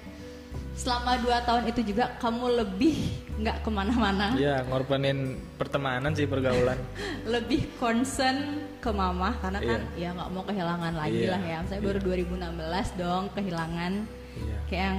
selama 0.74 1.18
dua 1.18 1.42
tahun 1.42 1.66
itu 1.66 1.80
juga 1.84 2.14
kamu 2.18 2.46
lebih 2.58 2.96
nggak 3.38 3.62
ke 3.62 3.70
mana-mana 3.70 4.34
Iya, 4.34 4.62
ngorbanin 4.64 5.38
pertemanan 5.54 6.10
sih 6.12 6.26
pergaulan. 6.26 6.78
lebih 7.34 7.70
concern 7.78 8.60
ke 8.76 8.90
mama 8.90 9.34
karena 9.38 9.58
kan 9.58 9.80
ya 9.94 10.10
nggak 10.12 10.28
mau 10.28 10.42
kehilangan 10.42 10.92
lagi 10.92 11.22
Iya, 11.22 11.30
lah 11.32 11.40
ya 11.40 11.58
saya 11.64 11.80
baru 11.80 11.98
2016 11.98 12.86
dong 12.94 13.24
kehilangan 13.32 13.92
Iya. 14.36 14.58
kayak 14.68 14.84
yang 14.84 14.98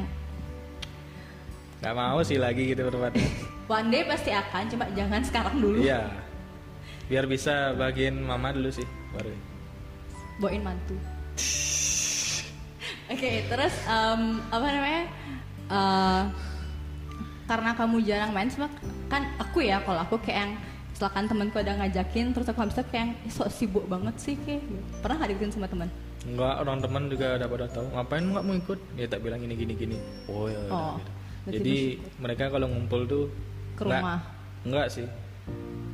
Nggak 1.80 1.96
mau 1.96 2.20
sih 2.22 2.36
lagi 2.36 2.64
gitu 2.68 2.84
berbuatnya. 2.84 3.28
one 3.68 3.88
day 3.88 4.04
pasti 4.04 4.32
akan 4.32 4.64
cuma 4.68 4.86
jangan 4.92 5.22
sekarang 5.22 5.56
dulu 5.58 5.80
Iya. 5.80 6.10
Biar 7.06 7.26
bisa 7.26 7.74
bagiin 7.74 8.20
mama 8.20 8.50
dulu 8.50 8.70
sih 8.70 8.86
baru. 9.12 9.32
bawain 10.38 10.62
mantu 10.62 10.96
oke 13.08 13.32
terus 13.46 13.74
em, 13.86 14.22
apa 14.48 14.68
namanya 14.68 15.04
Eh, 15.70 16.24
karena 17.46 17.78
kamu 17.78 18.02
jarang 18.02 18.34
main 18.34 18.50
sama 18.50 18.66
kan 19.06 19.22
aku 19.38 19.62
ya 19.62 19.78
kalau 19.80 20.02
aku 20.02 20.18
kayak 20.18 20.38
yang 20.42 20.54
silakan 20.92 21.30
temanku 21.30 21.62
ada 21.62 21.78
ngajakin 21.78 22.34
terus 22.34 22.50
aku 22.50 22.66
bisa 22.66 22.82
kayak 22.84 22.98
yang 22.98 23.12
"Ih, 23.22 23.30
sok 23.30 23.50
sibuk 23.50 23.86
banget 23.86 24.18
sih 24.18 24.34
kayak 24.40 24.62
gitu. 24.62 24.82
pernah 24.98 25.22
nggak 25.22 25.30
dibikin 25.30 25.54
sama 25.54 25.70
teman 25.70 25.86
Enggak, 26.20 26.56
orang 26.58 26.78
teman 26.82 27.04
juga 27.08 27.38
udah 27.38 27.48
pada 27.48 27.66
tahu. 27.70 27.86
Ngapain 27.94 28.24
nggak 28.26 28.44
mau 28.44 28.52
ikut? 28.54 28.80
Dia 28.92 29.08
tak 29.08 29.22
bilang 29.22 29.40
gini 29.40 29.56
gini 29.56 29.74
gini. 29.74 29.98
Oh 30.26 30.50
ya. 30.50 30.60
udah, 30.60 30.74
Oh, 30.74 30.94
gitu. 30.98 31.12
Berarti 31.50 31.58
Jadi 31.60 31.78
mereka 32.22 32.44
kalau 32.48 32.68
ngumpul 32.70 33.02
tuh 33.04 33.26
Ke 33.74 33.84
rumah? 33.84 34.22
Enggak 34.62 34.88
sih. 34.92 35.08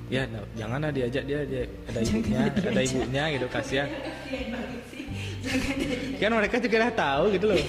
Ya, 0.05 0.21
no, 0.29 0.45
janganlah 0.53 0.93
diajak 0.93 1.25
dia, 1.25 1.41
dia 1.43 1.65
ada 1.87 1.97
ibunya, 1.97 2.45
ada 2.45 2.81
ibunya 2.83 3.23
gitu 3.33 3.47
kasihan. 3.49 3.89
kan 6.21 6.31
mereka 6.31 6.55
juga 6.59 6.75
udah 6.77 6.93
tahu 6.93 7.23
gitu 7.33 7.45
loh. 7.47 7.57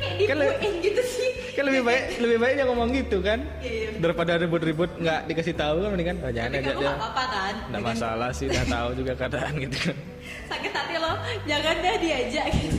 Kan 0.00 0.36
le- 0.38 0.56
gitu 0.80 1.02
sih 1.04 1.30
kan 1.52 1.68
lebih 1.68 1.82
baik 1.84 2.04
lebih 2.24 2.38
baik 2.40 2.54
dia 2.56 2.64
ngomong 2.64 2.88
gitu 2.88 3.20
kan 3.20 3.36
Iya, 3.60 3.68
iya. 3.68 4.00
daripada 4.00 4.40
ribut-ribut 4.40 4.88
nggak 4.96 5.28
dikasih 5.28 5.52
tahu 5.52 5.84
kan 5.84 5.88
mendingan 5.92 6.16
oh, 6.24 6.32
jangan 6.32 6.56
kamu 6.56 6.72
dia 6.80 6.92
apa-apa 6.96 7.24
kan 7.28 7.54
nggak 7.68 7.82
masalah 7.84 8.30
sih 8.32 8.48
udah 8.48 8.64
tahu 8.64 8.88
juga 8.96 9.12
keadaan 9.12 9.52
gitu 9.60 9.76
kan 9.76 9.96
sakit 10.50 10.72
hati 10.72 10.94
lo 10.96 11.12
jangan 11.44 11.74
dah 11.84 11.96
diajak 12.00 12.46
gitu 12.48 12.78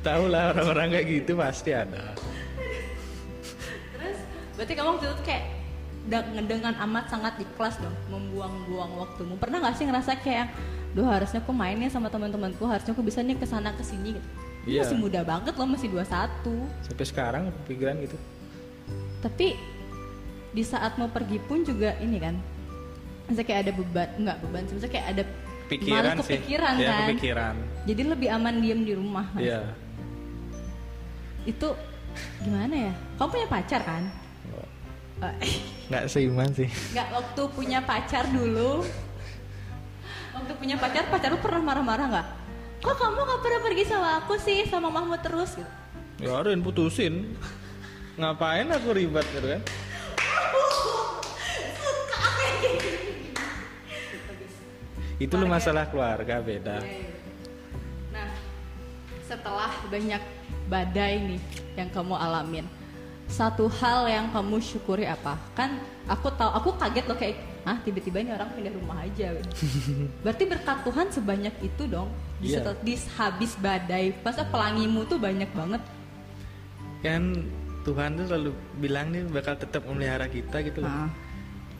tahu 0.00 0.24
lah 0.32 0.52
orang-orang 0.56 0.96
kayak 0.96 1.06
gitu 1.08 1.32
pasti 1.36 1.70
ada. 1.76 2.14
Terus 3.96 4.18
berarti 4.56 4.72
kamu 4.76 4.88
waktu 4.96 5.06
itu 5.06 5.24
kayak 5.24 5.44
dengan 6.48 6.74
amat 6.88 7.12
sangat 7.12 7.34
ikhlas 7.38 7.76
dong 7.78 7.94
membuang-buang 8.08 8.92
waktumu. 8.98 9.36
Pernah 9.36 9.60
nggak 9.62 9.74
sih 9.76 9.84
ngerasa 9.86 10.16
kayak 10.20 10.48
Duh 10.90 11.06
harusnya 11.06 11.38
aku 11.38 11.54
mainnya 11.54 11.86
sama 11.86 12.10
teman-temanku 12.10 12.66
harusnya 12.66 12.90
aku 12.90 13.06
bisa 13.06 13.22
nih 13.22 13.38
ke 13.38 13.46
sana 13.46 13.70
ke 13.70 13.82
sini 13.86 14.18
gitu 14.18 14.28
Iya. 14.68 14.84
masih 14.84 14.98
muda 15.00 15.24
banget 15.24 15.56
lo 15.56 15.64
masih 15.64 15.88
21 15.88 16.04
sampai 16.84 17.04
sekarang 17.08 17.42
pikiran 17.64 17.96
gitu. 18.04 18.16
Tapi 19.24 19.56
di 20.52 20.62
saat 20.66 21.00
mau 21.00 21.08
pergi 21.08 21.40
pun 21.40 21.64
juga 21.64 21.96
ini 22.02 22.18
kan 22.20 22.36
misalnya 23.24 23.46
kayak 23.46 23.60
ada 23.64 23.72
beban 23.72 24.08
nggak 24.20 24.36
beban 24.44 24.62
sih 24.66 24.74
misalnya 24.76 24.94
kayak 24.98 25.06
ada 25.16 25.22
pikiran 25.70 26.02
malah 26.02 26.12
sih. 26.12 26.20
kepikiran 26.36 26.72
ya 26.76 26.90
kan. 26.90 27.00
kepikiran. 27.06 27.54
Jadi 27.88 28.02
lebih 28.04 28.28
aman 28.28 28.54
diem 28.60 28.80
di 28.84 28.92
rumah. 28.98 29.26
Kan? 29.32 29.40
Iya 31.44 31.52
itu 31.56 31.68
gimana 32.44 32.74
ya? 32.90 32.92
Kamu 33.16 33.28
punya 33.32 33.48
pacar 33.48 33.80
kan? 33.84 34.04
Nggak 35.88 36.04
seiman 36.08 36.50
sih. 36.52 36.68
Nggak 36.92 37.08
waktu 37.12 37.42
punya 37.52 37.78
pacar 37.84 38.24
dulu. 38.28 38.84
Waktu 40.36 40.52
punya 40.56 40.76
pacar 40.80 41.08
pacar 41.08 41.32
lu 41.32 41.38
pernah 41.40 41.60
marah-marah 41.60 42.06
nggak? 42.08 42.28
Kok 42.80 42.96
kamu 42.96 43.20
nggak 43.28 43.40
pernah 43.44 43.60
pergi 43.60 43.84
sama 43.84 44.08
aku 44.24 44.34
sih 44.40 44.64
sama 44.68 44.88
Mahmud 44.88 45.20
terus? 45.20 45.56
Gitu 45.56 45.72
ya 46.20 46.36
udah 46.36 46.52
putusin. 46.60 47.36
Ngapain 48.20 48.68
aku 48.68 48.92
ribet 48.92 49.24
gitu 49.32 49.48
kan? 49.56 49.62
Itu 55.20 55.36
lu 55.36 55.44
masalah 55.48 55.88
keluarga 55.88 56.40
beda. 56.40 56.80
Nah 58.12 58.28
setelah 59.24 59.68
banyak 59.88 60.22
badai 60.70 61.18
nih 61.26 61.40
yang 61.74 61.90
kamu 61.90 62.14
alamin. 62.14 62.66
Satu 63.26 63.70
hal 63.70 64.06
yang 64.06 64.26
kamu 64.30 64.58
syukuri 64.58 65.06
apa? 65.06 65.38
Kan 65.54 65.78
aku 66.06 66.30
tahu 66.34 66.50
aku 66.50 66.70
kaget 66.78 67.04
loh 67.06 67.14
kayak 67.14 67.36
ah 67.62 67.76
tiba-tiba 67.78 68.22
ini 68.22 68.30
orang 68.32 68.50
pindah 68.50 68.74
rumah 68.74 68.98
aja. 69.02 69.34
Berarti 70.24 70.44
berkat 70.46 70.78
Tuhan 70.82 71.06
sebanyak 71.10 71.54
itu 71.60 71.82
dong. 71.86 72.10
Di, 72.38 72.50
Iya. 72.50 72.62
setel- 72.62 72.80
di 72.82 72.94
habis 73.14 73.52
badai. 73.54 74.16
Masa 74.22 74.42
pelangimu 74.46 75.06
tuh 75.06 75.18
banyak 75.18 75.50
banget? 75.52 75.82
Kan 77.02 77.46
Tuhan 77.80 78.16
tuh 78.16 78.26
selalu 78.26 78.50
bilang 78.76 79.08
nih 79.08 79.24
bakal 79.26 79.54
tetap 79.56 79.82
memelihara 79.84 80.26
kita 80.26 80.62
gitu 80.62 80.80
loh. 80.80 80.90
Ah. 80.90 81.10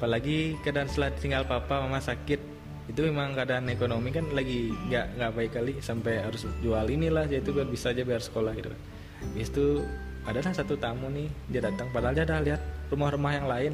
apalagi 0.00 0.56
keadaan 0.64 0.88
setelah 0.88 1.12
tinggal 1.12 1.44
papa 1.44 1.84
mama 1.84 2.00
sakit 2.00 2.40
itu 2.90 3.06
memang 3.06 3.38
keadaan 3.38 3.70
ekonomi 3.70 4.10
kan 4.10 4.26
lagi 4.34 4.74
nggak 4.90 5.06
nggak 5.14 5.30
baik 5.32 5.52
kali 5.54 5.72
sampai 5.78 6.18
harus 6.18 6.42
jual 6.58 6.86
inilah 6.90 7.30
yaitu 7.30 7.54
biar 7.54 7.70
bisa 7.70 7.94
aja 7.94 8.02
bayar 8.02 8.18
sekolah 8.20 8.52
gitu 8.58 8.74
kan 8.74 8.80
Habis 9.20 9.48
itu 9.52 9.66
ada 10.26 10.40
lah 10.42 10.52
satu 10.52 10.74
tamu 10.74 11.06
nih 11.08 11.28
dia 11.46 11.60
datang 11.62 11.86
padahal 11.94 12.12
dia 12.12 12.24
udah 12.26 12.40
lihat 12.42 12.60
rumah-rumah 12.90 13.32
yang 13.32 13.46
lain 13.46 13.72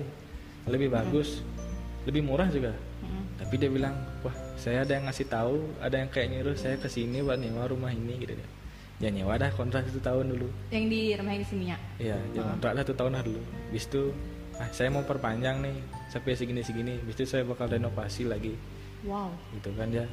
lebih 0.69 0.93
bagus 0.93 1.41
lebih 2.05 2.23
murah 2.23 2.51
juga 2.51 2.75
Mm. 2.97 3.25
tapi 3.37 3.55
dia 3.61 3.69
bilang 3.69 3.93
wah 4.25 4.33
saya 4.57 4.81
ada 4.81 4.97
yang 4.97 5.05
ngasih 5.05 5.29
tahu 5.29 5.61
ada 5.85 6.01
yang 6.01 6.09
kayak 6.09 6.33
nyuruh 6.33 6.57
saya 6.57 6.81
ke 6.81 6.89
sini 6.89 7.21
buat 7.21 7.37
nyewa 7.37 7.69
rumah 7.69 7.93
ini 7.93 8.25
gitu 8.25 8.33
dia 8.33 8.49
ya 8.97 9.13
nyewa 9.13 9.37
dah 9.37 9.53
kontrak 9.53 9.85
satu 9.85 10.01
tahun 10.01 10.33
dulu 10.33 10.49
Yang 10.73 10.85
di 10.89 11.01
rumah 11.13 11.33
yang 11.37 11.43
di 11.45 11.49
sininya. 11.53 11.77
Iya, 12.01 12.17
dia 12.33 12.41
kontrak 12.41 12.73
lah 12.73 12.81
satu 12.81 12.97
tahun 12.97 13.13
lah 13.21 13.23
dulu. 13.29 13.41
Bis 13.69 13.85
itu, 13.85 14.17
ah, 14.57 14.69
saya 14.73 14.89
mau 14.89 15.05
perpanjang 15.05 15.61
nih 15.61 15.77
sampai 16.09 16.33
segini 16.33 16.65
segini. 16.65 16.97
Bis 17.05 17.21
itu 17.21 17.29
saya 17.29 17.45
bakal 17.45 17.69
renovasi 17.69 18.25
lagi, 18.25 18.57
Wow. 19.07 19.31
gitu 19.55 19.71
kan 19.79 19.89
ya. 19.89 20.05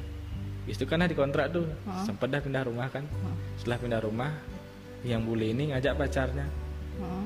Itu 0.64 0.88
kan 0.88 1.02
dah 1.02 1.10
dikontrak 1.10 1.52
tuh, 1.52 1.66
Heeh. 1.66 2.04
sempat 2.06 2.30
dah 2.30 2.40
pindah 2.40 2.64
rumah 2.64 2.88
kan. 2.88 3.04
Heeh. 3.04 3.36
Setelah 3.60 3.78
pindah 3.82 4.00
rumah, 4.00 4.30
yang 5.04 5.20
bule 5.26 5.52
ini 5.52 5.74
ngajak 5.74 5.98
pacarnya, 5.98 6.46
Heeh. 6.96 7.24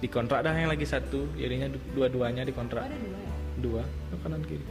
dikontrak 0.00 0.40
dah 0.40 0.54
yang 0.54 0.70
lagi 0.70 0.86
satu, 0.86 1.28
jadinya 1.36 1.68
du- 1.68 1.82
dua-duanya 1.92 2.46
Oh, 2.46 2.48
dikontrak 2.48 2.82
ada 2.86 2.96
dua 2.96 3.18
ya? 3.18 3.32
dua, 3.58 3.82
oh, 3.84 4.18
kanan 4.24 4.42
kiri. 4.46 4.64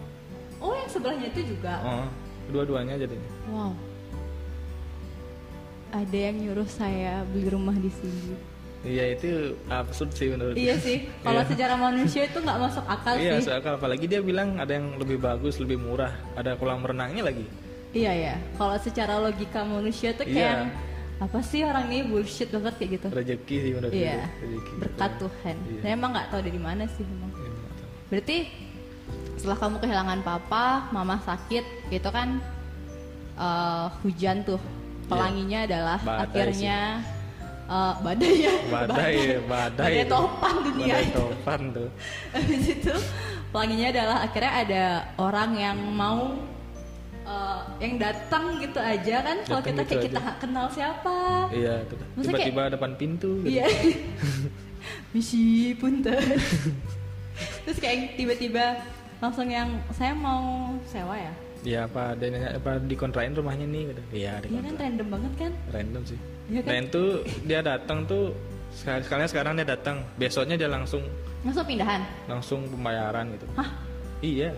Oh, 0.58 0.74
yang 0.74 0.90
sebelahnya 0.90 1.28
itu 1.30 1.54
juga. 1.54 1.74
Oh, 1.86 2.08
dua-duanya 2.50 2.98
jadinya. 2.98 3.30
Wow. 3.54 3.74
Ada 5.88 6.18
yang 6.18 6.36
nyuruh 6.44 6.68
saya 6.68 7.24
beli 7.30 7.48
rumah 7.48 7.78
di 7.78 7.88
sini. 7.88 8.36
Iya 8.82 9.18
itu 9.18 9.30
absurd 9.68 10.14
sih 10.14 10.30
menurut. 10.30 10.54
iya 10.54 10.78
sih. 10.78 11.10
Kalau 11.20 11.42
Iya. 11.42 11.50
secara 11.50 11.74
manusia 11.76 12.22
itu 12.24 12.38
nggak 12.38 12.60
masuk 12.62 12.86
akal 12.86 13.14
Iya, 13.18 13.42
sih. 13.42 13.50
soalnya 13.50 13.74
apalagi 13.74 14.06
dia 14.06 14.22
bilang 14.22 14.58
ada 14.58 14.70
yang 14.70 14.96
lebih 14.96 15.18
bagus, 15.18 15.58
lebih 15.58 15.78
murah, 15.78 16.14
ada 16.34 16.54
kolam 16.54 16.82
renangnya 16.82 17.26
lagi. 17.26 17.46
Iya 17.92 18.14
ya. 18.14 18.36
Kalau 18.54 18.78
secara 18.78 19.18
logika 19.18 19.66
manusia 19.66 20.14
tuh 20.14 20.24
kayak 20.24 20.38
Iya. 20.38 20.50
yang, 20.54 20.64
apa 21.18 21.40
sih 21.42 21.66
orang 21.66 21.90
ini 21.90 22.06
bullshit 22.06 22.54
banget 22.54 22.74
kayak 22.78 22.92
gitu. 22.96 23.08
Rezeki 23.10 23.56
sih 23.58 23.72
menurut 23.74 23.94
Iya. 23.94 24.22
rezeki. 24.38 24.72
Berkat 24.78 25.12
Tuhan. 25.18 25.56
Iya. 25.58 25.80
Saya 25.82 25.92
emang 25.92 26.10
nggak 26.14 26.28
tahu 26.30 26.42
dari 26.44 26.60
mana 26.62 26.84
sih 26.88 27.04
emang. 27.04 27.32
Iya. 27.34 27.52
Berarti 28.08 28.38
setelah 29.36 29.58
kamu 29.58 29.76
kehilangan 29.80 30.20
papa, 30.22 30.66
mama 30.92 31.18
sakit, 31.20 31.66
itu 31.90 32.10
kan 32.10 32.38
eh, 33.36 33.88
hujan 34.02 34.42
tuh. 34.44 34.62
Pelanginya 35.08 35.64
adalah 35.64 35.98
Badai 36.00 36.26
akhirnya 36.26 36.80
eh, 37.68 37.94
badai 38.00 38.34
ya. 38.40 38.54
badai 38.72 39.16
ya, 39.16 39.40
badai 39.44 39.94
Badai 40.00 40.06
topan 40.08 40.56
dunia 40.64 40.88
badai 40.88 41.04
itu. 41.04 41.18
topan 41.20 41.62
tuh 41.76 41.90
Habis 42.34 42.64
itu 42.68 42.96
pelanginya 43.52 43.88
adalah 43.92 44.18
akhirnya 44.24 44.54
ada 44.64 44.84
orang 45.20 45.52
yang 45.56 45.78
mau 45.92 46.20
eh, 47.28 47.62
yang 47.84 47.94
datang 48.00 48.44
gitu 48.58 48.80
aja 48.80 49.16
kan 49.22 49.38
kalau 49.44 49.62
kita 49.64 49.82
gitu 49.84 49.90
kayak 49.92 50.00
aja. 50.00 50.08
kita 50.08 50.22
kenal 50.40 50.66
siapa. 50.72 51.16
iya 51.52 51.76
tiba-tiba 52.16 52.62
depan 52.72 52.92
pintu 52.96 53.44
gitu. 53.44 53.60
Iya. 53.60 53.68
Misi 55.12 55.76
punten. 55.76 56.16
Terus 57.68 57.78
kayak 57.78 58.16
tiba-tiba 58.16 58.80
langsung 59.20 59.52
yang 59.52 59.68
saya 59.92 60.16
mau 60.16 60.72
sewa 60.88 61.16
ya. 61.20 61.34
Iya 61.62 61.80
apa 61.84 62.14
dia 62.14 62.28
nanya 62.28 62.50
apa 62.54 62.72
dikontrain 62.82 63.32
rumahnya 63.32 63.66
nih 63.66 63.84
gitu 63.88 64.02
iya 64.14 64.34
Iya 64.40 64.60
kan 64.62 64.74
random 64.78 65.08
banget 65.10 65.34
kan? 65.38 65.52
random 65.72 66.04
sih 66.04 66.20
Iya 66.48 66.62
kan? 66.62 66.70
dan 66.70 66.82
itu 66.86 67.04
dia 67.44 67.60
datang 67.62 68.00
tuh 68.04 68.24
sekali 68.70 69.02
sekalian 69.02 69.28
sekarang 69.28 69.54
dia 69.56 69.68
datang 69.68 69.98
besoknya 70.16 70.56
dia 70.56 70.68
langsung 70.68 71.02
Langsung 71.40 71.66
pindahan. 71.66 72.02
langsung 72.26 72.60
pembayaran 72.68 73.26
gitu 73.32 73.46
Hah? 73.54 73.70
iya 74.20 74.52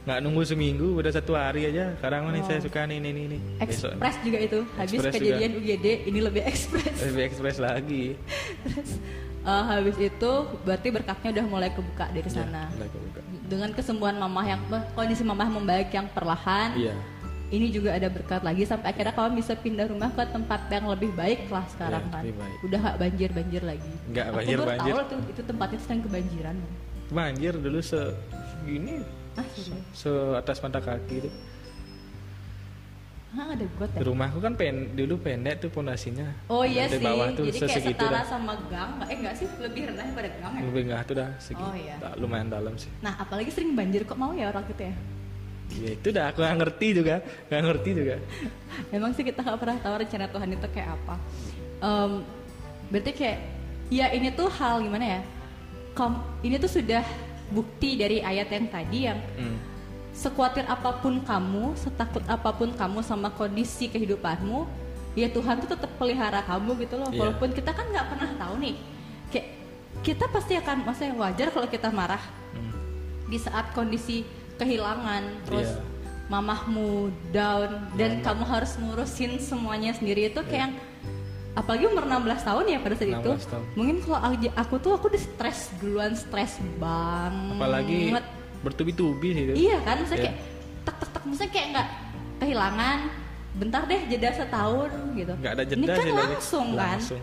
nggak 0.00 0.18
nunggu 0.18 0.42
seminggu 0.42 0.96
udah 0.96 1.12
satu 1.12 1.32
hari 1.32 1.66
aja 1.66 1.92
sekarang 1.94 2.28
nih 2.28 2.40
Oh. 2.40 2.46
saya 2.46 2.58
suka 2.58 2.80
nih 2.84 2.98
nih 2.98 3.12
nih 3.12 3.24
nih 3.28 3.40
besok 3.60 3.92
Ekspres 3.92 4.16
juga 4.24 4.38
itu. 4.40 4.58
Habis 4.74 4.98
kejadian 5.06 5.50
UGD 5.54 5.86
ini 6.08 6.18
lebih 6.20 6.42
ekspres. 6.50 6.96
lebih 7.04 7.22
ekspres 7.22 7.58
lagi 7.58 8.04
Terus 8.64 8.90
eh, 9.42 9.62
habis 9.66 9.96
itu 9.96 10.30
berarti 10.60 10.88
berkatnya 10.90 11.28
udah 11.32 11.46
mulai 11.46 11.70
kebuka 11.70 12.06
dari 12.08 12.24
Iya, 12.24 12.36
sana. 12.38 12.62
mulai 12.70 12.88
kebuka. 12.88 13.18
Dengan 13.42 13.70
kesembuhan 13.72 14.16
mamah 14.16 14.46
yang 14.46 14.60
kondisi 14.92 15.22
mamah 15.22 15.48
membaik 15.48 15.90
yang 15.90 16.06
perlahan. 16.08 16.72
iya 16.74 16.94
Ini 17.50 17.66
juga 17.68 17.90
ada 17.90 18.06
berkat 18.06 18.40
lagi 18.40 18.62
sampai 18.62 18.94
akhirnya 18.94 19.10
kamu 19.10 19.34
bisa 19.36 19.58
pindah 19.58 19.82
rumah 19.84 20.06
ke 20.08 20.22
tempat 20.24 20.70
yang 20.70 20.86
lebih 20.86 21.10
baik 21.12 21.50
lah 21.50 21.66
sekarang 21.68 21.98
Iya, 22.00 22.14
kan. 22.14 22.22
baik. 22.22 22.56
Udah 22.62 22.78
gak 22.80 22.96
banjir-banjir 22.96 23.62
lagi. 23.64 23.92
Nggak 24.06 24.22
Aku 24.22 24.30
baru 24.30 24.38
banjir-banjir. 24.38 24.92
tahu 24.94 25.00
tuh 25.04 25.18
itu 25.26 25.42
tempatnya 25.44 25.78
sedang 25.80 26.00
kebanjiran. 26.00 26.56
banjir 27.10 27.52
dulu 27.52 27.80
se 27.80 28.00
gini 28.62 29.02
Ah, 29.34 29.42
serius? 29.50 29.82
se 29.92 30.10
atas 30.32 30.58
mata 30.58 30.78
kaki 30.78 31.16
itu 31.16 31.30
Hah, 33.30 33.54
ada 33.54 33.62
got 33.78 33.90
ya? 33.94 34.02
Rumahku 34.02 34.38
kan 34.42 34.58
pen, 34.58 34.90
dulu 34.98 35.14
pendek 35.22 35.62
tuh 35.62 35.70
pondasinya. 35.70 36.26
Oh 36.50 36.66
iya 36.66 36.90
sih, 36.90 36.98
bawah 36.98 37.30
tuh 37.30 37.46
jadi 37.46 37.62
kayak 37.62 37.82
setara 37.94 38.10
dah. 38.10 38.24
sama 38.26 38.58
gang, 38.66 38.98
eh 39.06 39.14
enggak 39.14 39.34
sih, 39.38 39.46
lebih 39.62 39.86
rendah 39.86 40.02
daripada 40.02 40.28
gang 40.34 40.52
ya? 40.58 40.62
Lebih 40.66 40.82
enggak 40.90 41.00
tuh 41.06 41.14
dah 41.14 41.30
segi. 41.38 41.62
Oh, 41.62 41.74
iya. 41.78 41.94
lumayan 42.18 42.50
dalam 42.50 42.74
sih. 42.74 42.90
Nah, 42.98 43.14
apalagi 43.22 43.54
sering 43.54 43.78
banjir 43.78 44.02
kok 44.02 44.18
mau 44.18 44.34
ya 44.34 44.50
orang 44.50 44.66
gitu 44.66 44.82
ya? 44.82 44.94
Ya 45.70 45.90
itu 45.94 46.08
dah 46.10 46.34
aku 46.34 46.42
nggak 46.42 46.58
ngerti 46.58 46.86
juga, 46.90 47.14
nggak 47.46 47.62
ngerti 47.62 47.90
juga. 47.94 48.16
Emang 48.98 49.14
sih 49.14 49.22
kita 49.22 49.38
nggak 49.46 49.58
pernah 49.62 49.76
tahu 49.78 49.94
rencana 50.02 50.26
Tuhan 50.26 50.48
itu 50.50 50.66
kayak 50.74 50.88
apa. 50.98 51.14
Em, 51.78 52.12
berarti 52.90 53.10
kayak, 53.14 53.38
ya 53.94 54.06
ini 54.10 54.34
tuh 54.34 54.50
hal 54.50 54.82
gimana 54.82 55.06
ya? 55.06 55.20
Kom, 55.94 56.18
ini 56.42 56.58
tuh 56.58 56.66
sudah 56.66 57.06
bukti 57.54 57.94
dari 57.94 58.18
ayat 58.18 58.50
yang 58.50 58.66
tadi 58.66 58.98
yang 59.06 59.18
Hmm. 59.38 59.69
Sekuatir 60.20 60.68
apa 60.68 61.00
pun 61.00 61.24
kamu, 61.24 61.72
setakut 61.80 62.20
apa 62.28 62.52
pun 62.52 62.68
kamu 62.76 63.00
sama 63.00 63.32
kondisi 63.32 63.88
kehidupanmu, 63.88 64.68
ya 65.16 65.32
Tuhan 65.32 65.64
tuh 65.64 65.72
tetap 65.72 65.88
pelihara 65.96 66.44
kamu 66.44 66.76
gitu 66.84 67.00
loh. 67.00 67.08
Iya. 67.08 67.18
Walaupun 67.24 67.56
kita 67.56 67.72
kan 67.72 67.88
nggak 67.88 68.06
pernah 68.12 68.30
tahu 68.36 68.54
nih, 68.60 68.76
kayak 69.32 69.46
kita 70.04 70.24
pasti 70.28 70.60
akan, 70.60 70.84
maksudnya 70.84 71.16
wajar 71.16 71.48
kalau 71.48 71.64
kita 71.66 71.88
marah 71.88 72.20
Hmm. 72.52 72.72
di 73.26 73.38
saat 73.40 73.72
kondisi 73.72 74.28
kehilangan, 74.56 75.48
terus 75.48 75.72
Iya. 75.72 75.88
mamahmu 76.28 76.88
down 77.32 77.70
dan 77.96 78.20
kamu 78.20 78.44
harus 78.44 78.76
ngurusin 78.76 79.40
semuanya 79.40 79.96
sendiri 79.96 80.28
itu 80.28 80.40
kayak 80.44 80.68
yang 80.68 80.72
apalagi 81.50 81.90
umur 81.90 82.06
16 82.06 82.46
tahun 82.46 82.64
ya 82.68 82.78
pada 82.78 82.94
saat 82.94 83.10
itu 83.10 83.30
16 83.34 83.50
tahun. 83.50 83.64
mungkin 83.74 83.96
kalau 84.06 84.18
aku- 84.22 84.54
aku 84.54 84.74
tuh 84.78 84.92
aku 84.94 85.04
udah 85.10 85.22
stres 85.26 85.74
duluan 85.82 86.14
stres 86.14 86.62
banget 86.78 87.58
Apalagi 87.58 88.00
bertubi-tubi 88.60 89.28
sih 89.30 89.42
itu. 89.44 89.54
iya 89.58 89.76
kan 89.80 89.96
maksudnya 89.98 90.20
Iya. 90.20 90.26
kayak 90.26 90.38
tek 90.80 90.96
tek 90.96 91.10
tek 91.10 91.22
maksudnya 91.22 91.50
kayak 91.50 91.66
nggak 91.70 91.88
kehilangan 92.38 92.98
bentar 93.52 93.82
deh 93.82 94.00
jeda 94.06 94.30
setahun 94.32 94.90
gitu 95.12 95.32
Nggak 95.34 95.52
ada 95.52 95.64
jeda 95.64 95.76
ini 95.76 95.86
kan 95.90 96.06
langsung 96.30 96.66
kan 96.72 96.96
Langsung. 96.96 97.22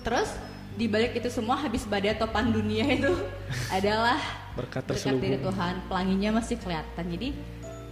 terus 0.00 0.28
di 0.74 0.86
balik 0.86 1.12
itu 1.12 1.28
semua 1.28 1.56
habis 1.56 1.82
badai 1.82 2.14
topan 2.14 2.48
dunia 2.48 2.86
itu 2.86 3.10
adalah 3.72 4.18
Berkat 4.54 4.82
berkat 4.84 5.06
dari 5.08 5.18
terselubung. 5.30 5.42
Tuhan 5.44 5.74
pelanginya 5.86 6.30
masih 6.36 6.56
kelihatan 6.56 7.04
jadi 7.08 7.28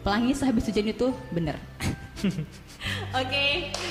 pelangi 0.01 0.33
sehabis 0.33 0.65
hujan 0.65 0.87
itu 0.87 1.09
bener 1.29 1.57
oke 3.21 3.47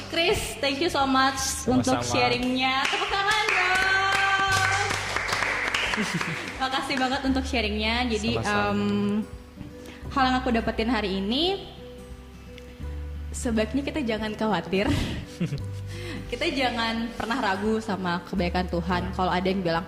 Chris 0.08 0.56
thank 0.58 0.80
you 0.80 0.88
so 0.88 1.04
much 1.04 1.40
untuk 1.66 2.00
Sama-sama. 2.00 2.12
sharingnya 2.14 2.84
tepuk 2.86 3.10
tangan 3.10 3.46
dong 3.50 4.88
makasih 6.60 6.96
banget 7.00 7.22
untuk 7.26 7.44
sharingnya. 7.46 7.96
Jadi 8.10 8.40
Sama-sama. 8.40 8.72
em, 8.72 8.80
hal 10.12 10.24
yang 10.32 10.36
aku 10.40 10.50
dapetin 10.54 10.90
hari 10.90 11.20
ini 11.20 11.76
sebaiknya 13.36 13.84
kita 13.84 14.00
jangan 14.02 14.32
khawatir. 14.34 14.88
Kita 16.26 16.50
jangan 16.50 17.14
pernah 17.14 17.38
ragu 17.38 17.78
sama 17.78 18.18
kebaikan 18.26 18.66
Tuhan. 18.66 19.14
Kalau 19.14 19.30
ada 19.30 19.46
yang 19.46 19.62
bilang 19.62 19.86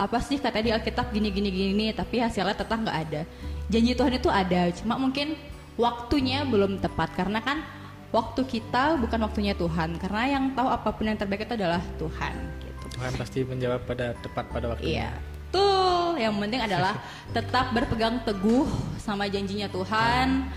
apa 0.00 0.18
sih 0.24 0.40
katanya 0.40 0.72
di 0.72 0.72
Alkitab 0.72 1.12
gini 1.12 1.28
gini 1.28 1.52
gini 1.52 1.86
tapi 1.92 2.16
hasilnya 2.16 2.56
tetap 2.56 2.80
nggak 2.80 2.96
ada. 2.96 3.22
Janji 3.68 3.92
Tuhan 3.92 4.16
itu 4.16 4.32
ada 4.32 4.72
cuma 4.72 4.96
mungkin 4.96 5.36
waktunya 5.76 6.48
belum 6.48 6.80
tepat. 6.80 7.12
Karena 7.12 7.44
kan 7.44 7.60
waktu 8.08 8.40
kita 8.48 8.96
bukan 9.04 9.20
waktunya 9.28 9.52
Tuhan. 9.52 10.00
Karena 10.00 10.22
yang 10.32 10.56
tahu 10.56 10.68
apa 10.72 10.88
pun 10.96 11.12
yang 11.12 11.18
terbaik 11.20 11.44
itu 11.44 11.54
adalah 11.60 11.84
Tuhan 12.00 12.34
gitu. 12.64 12.84
Tuhan 12.96 13.12
pasti 13.20 13.38
menjawab 13.44 13.84
pada 13.84 14.16
tepat 14.24 14.44
pada 14.48 14.66
waktunya. 14.72 15.12
Iya. 15.12 15.35
Tuh, 15.54 16.18
yang 16.18 16.34
penting 16.36 16.60
adalah 16.62 16.94
tetap 17.36 17.70
berpegang 17.72 18.22
teguh 18.26 18.66
sama 18.98 19.30
janjinya 19.30 19.70
Tuhan. 19.70 20.48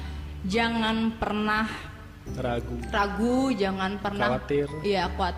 Jangan 0.47 1.19
pernah 1.19 1.67
Ragu. 2.29 2.77
ragu, 2.93 3.49
jangan 3.57 3.97
pernah 3.97 4.37
Khawatir. 4.37 4.69
Iya, 4.85 5.09
kuat. 5.17 5.35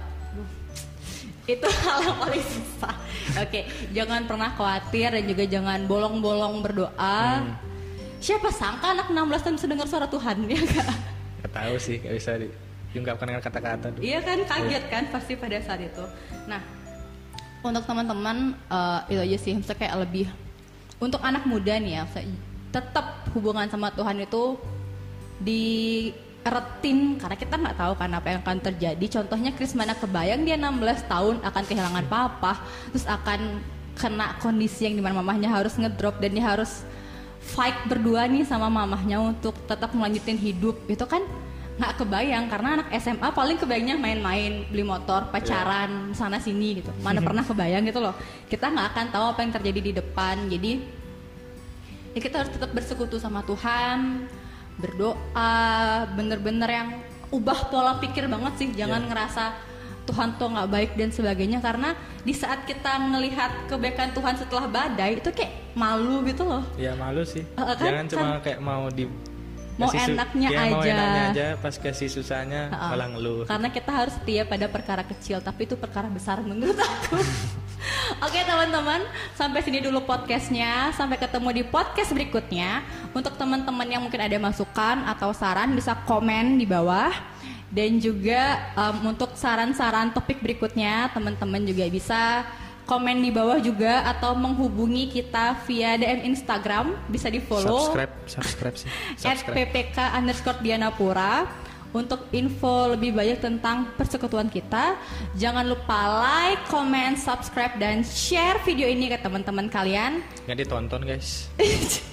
Itu 1.50 1.68
hal 1.84 2.00
yang 2.06 2.18
paling 2.22 2.46
susah. 2.46 2.96
Oke, 3.42 3.66
jangan 3.96 4.28
pernah 4.28 4.50
khawatir 4.54 5.10
dan 5.10 5.24
juga 5.26 5.44
jangan 5.48 5.80
bolong-bolong 5.88 6.62
berdoa. 6.62 7.42
Hmm. 7.42 7.56
Siapa 8.22 8.54
sangka 8.54 8.94
anak 8.94 9.10
16 9.10 9.42
tahun 9.42 9.56
bisa 9.58 9.68
dengar 9.68 9.88
suara 9.90 10.06
Tuhan 10.06 10.46
ya 10.52 10.62
Kak? 10.62 10.90
Gak 11.42 11.52
tahu 11.58 11.76
sih, 11.82 11.98
gak 11.98 12.14
bisa 12.14 12.32
diungkapkan 12.94 13.26
dengan 13.34 13.42
kata-kata. 13.42 13.88
Iya 13.98 14.20
kan 14.22 14.40
kaget 14.46 14.84
kan 14.94 15.04
pasti 15.10 15.34
pada 15.34 15.58
saat 15.66 15.82
itu. 15.82 16.06
Nah 16.46 16.62
untuk 17.62 17.84
teman-teman 17.86 18.58
eh, 18.70 19.00
itu 19.14 19.22
aja 19.22 19.38
sih. 19.38 19.52
Maksudnya 19.58 19.78
kayak 19.78 19.96
lebih 20.06 20.28
untuk 21.02 21.22
anak 21.26 21.50
muda 21.50 21.82
nih 21.82 21.98
ya 21.98 22.06
tetap 22.72 23.28
hubungan 23.36 23.68
sama 23.68 23.92
Tuhan 23.92 24.24
itu 24.24 24.56
eretin 26.42 27.22
karena 27.22 27.38
kita 27.38 27.54
nggak 27.58 27.78
tahu 27.78 27.94
kan 27.98 28.10
apa 28.18 28.28
yang 28.34 28.40
akan 28.42 28.58
terjadi. 28.62 29.06
Contohnya 29.22 29.52
Chris 29.54 29.78
mana 29.78 29.94
kebayang 29.94 30.42
dia 30.46 30.58
16 30.58 31.06
tahun 31.06 31.36
akan 31.46 31.64
kehilangan 31.66 32.06
papa 32.10 32.62
terus 32.90 33.06
akan 33.06 33.62
kena 33.94 34.34
kondisi 34.42 34.90
yang 34.90 34.96
di 34.98 35.04
mana 35.04 35.22
mamahnya 35.22 35.52
harus 35.52 35.78
ngedrop 35.78 36.18
dan 36.18 36.34
dia 36.34 36.46
harus 36.48 36.82
fight 37.42 37.78
berdua 37.86 38.26
nih 38.26 38.46
sama 38.46 38.70
mamahnya 38.70 39.22
untuk 39.22 39.54
tetap 39.70 39.94
melanjutin 39.94 40.38
hidup. 40.38 40.78
Itu 40.90 41.06
kan 41.06 41.22
nggak 41.72 41.94
kebayang 41.98 42.46
karena 42.46 42.70
anak 42.78 42.88
SMA 43.00 43.30
paling 43.32 43.56
kebayangnya 43.56 43.96
main-main 43.96 44.68
beli 44.68 44.84
motor 44.84 45.28
pacaran 45.28 46.12
sana 46.12 46.38
sini 46.38 46.78
gitu. 46.78 46.92
Mana 47.00 47.24
pernah 47.28 47.42
kebayang 47.42 47.84
gitu 47.84 48.00
loh. 48.00 48.14
Kita 48.46 48.68
nggak 48.68 48.88
akan 48.92 49.06
tahu 49.10 49.26
apa 49.28 49.40
yang 49.42 49.52
terjadi 49.52 49.80
di 49.82 49.92
depan. 49.94 50.46
Jadi 50.46 50.72
ya 52.12 52.20
kita 52.20 52.44
harus 52.44 52.52
tetap 52.52 52.70
bersekutu 52.72 53.16
sama 53.18 53.40
Tuhan 53.42 54.28
berdoa 54.76 55.54
bener-bener 56.12 56.70
yang 56.70 56.90
ubah 57.30 57.72
pola 57.72 57.98
pikir 57.98 58.28
banget 58.28 58.54
sih. 58.58 58.68
Jangan 58.74 59.02
Iya. 59.02 59.10
ngerasa 59.10 59.44
Tuhan 60.02 60.36
tuh 60.36 60.52
nggak 60.52 60.70
baik 60.70 60.92
dan 60.98 61.10
sebagainya. 61.10 61.60
Karena 61.62 61.96
di 62.22 62.34
saat 62.34 62.68
kita 62.68 63.00
melihat 63.00 63.50
kebaikan 63.66 64.12
Tuhan 64.12 64.36
setelah 64.36 64.68
badai 64.68 65.18
itu 65.18 65.32
kayak 65.32 65.72
malu 65.72 66.22
gitu 66.28 66.44
loh. 66.44 66.62
Ya 66.76 66.92
malu 66.94 67.24
sih. 67.24 67.42
Eh, 67.48 67.64
kan- 67.64 67.80
jangan 67.80 68.06
cuma 68.06 68.28
kan- 68.38 68.42
kayak 68.44 68.60
mau 68.60 68.92
di 68.92 69.08
Mau 69.80 69.88
kasih 69.90 70.14
enaknya 70.14 70.48
ya, 70.52 70.62
mau 70.68 70.82
aja. 70.84 70.92
enaknya 70.92 71.24
aja 71.32 71.48
pas 71.58 71.76
kasih 71.80 72.10
susahnya 72.12 72.70
Heeh. 72.70 72.90
malah 72.92 73.08
ngeluh 73.16 73.42
Karena 73.48 73.68
kita 73.72 73.92
harus 73.92 74.14
setia 74.20 74.44
pada 74.44 74.68
perkara 74.68 75.04
kecil, 75.08 75.40
tapi 75.40 75.64
itu 75.66 75.76
perkara 75.80 76.12
besar 76.12 76.44
menurut 76.44 76.76
aku. 76.76 77.18
Oke 78.26 78.38
teman-teman, 78.46 79.02
sampai 79.34 79.66
sini 79.66 79.82
dulu 79.82 80.06
podcastnya. 80.06 80.94
Sampai 80.94 81.18
ketemu 81.18 81.50
di 81.50 81.64
podcast 81.66 82.14
berikutnya. 82.14 82.86
Untuk 83.16 83.34
teman-teman 83.40 83.88
yang 83.90 84.02
mungkin 84.06 84.22
ada 84.22 84.38
masukan 84.38 85.02
atau 85.10 85.34
saran 85.34 85.74
bisa 85.74 85.98
komen 86.06 86.62
di 86.62 86.70
bawah. 86.70 87.10
Dan 87.72 87.98
juga 88.04 88.70
em, 88.76 89.16
untuk 89.16 89.34
saran-saran 89.40 90.12
topik 90.12 90.44
berikutnya, 90.44 91.08
teman-teman 91.16 91.64
juga 91.64 91.88
bisa 91.88 92.44
komen 92.86 93.22
di 93.22 93.32
bawah 93.32 93.62
juga 93.62 94.04
atau 94.10 94.36
menghubungi 94.36 95.12
kita 95.12 95.64
via 95.68 95.96
DM 95.96 96.34
Instagram 96.34 96.98
bisa 97.08 97.28
di 97.32 97.40
follow 97.40 97.92
subscribe 97.92 98.14
subscribe 98.28 98.76
sih. 98.76 98.90
At 99.26 99.42
subscribe 99.42 99.70
ppk 99.70 99.98
underscore 100.18 100.60
dianapura 100.60 101.48
untuk 101.92 102.32
info 102.32 102.96
lebih 102.96 103.12
banyak 103.12 103.44
tentang 103.44 103.92
persekutuan 104.00 104.48
kita 104.48 104.96
jangan 105.36 105.68
lupa 105.68 106.24
like, 106.24 106.64
comment, 106.72 107.20
subscribe 107.20 107.76
dan 107.76 108.00
share 108.08 108.56
video 108.64 108.88
ini 108.88 109.12
ke 109.12 109.20
teman-teman 109.20 109.68
kalian. 109.68 110.24
Nggak 110.48 110.58
ditonton 110.68 111.04
guys. 111.04 111.52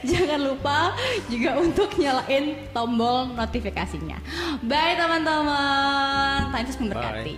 Jangan 0.00 0.40
lupa 0.40 0.96
juga 1.28 1.60
untuk 1.60 1.92
nyalain 2.00 2.56
tombol 2.72 3.36
notifikasinya. 3.36 4.16
Bye 4.64 4.96
teman-teman. 4.96 6.48
Tuhan 6.48 6.64
Yesus 6.64 6.78
memberkati 6.80 7.36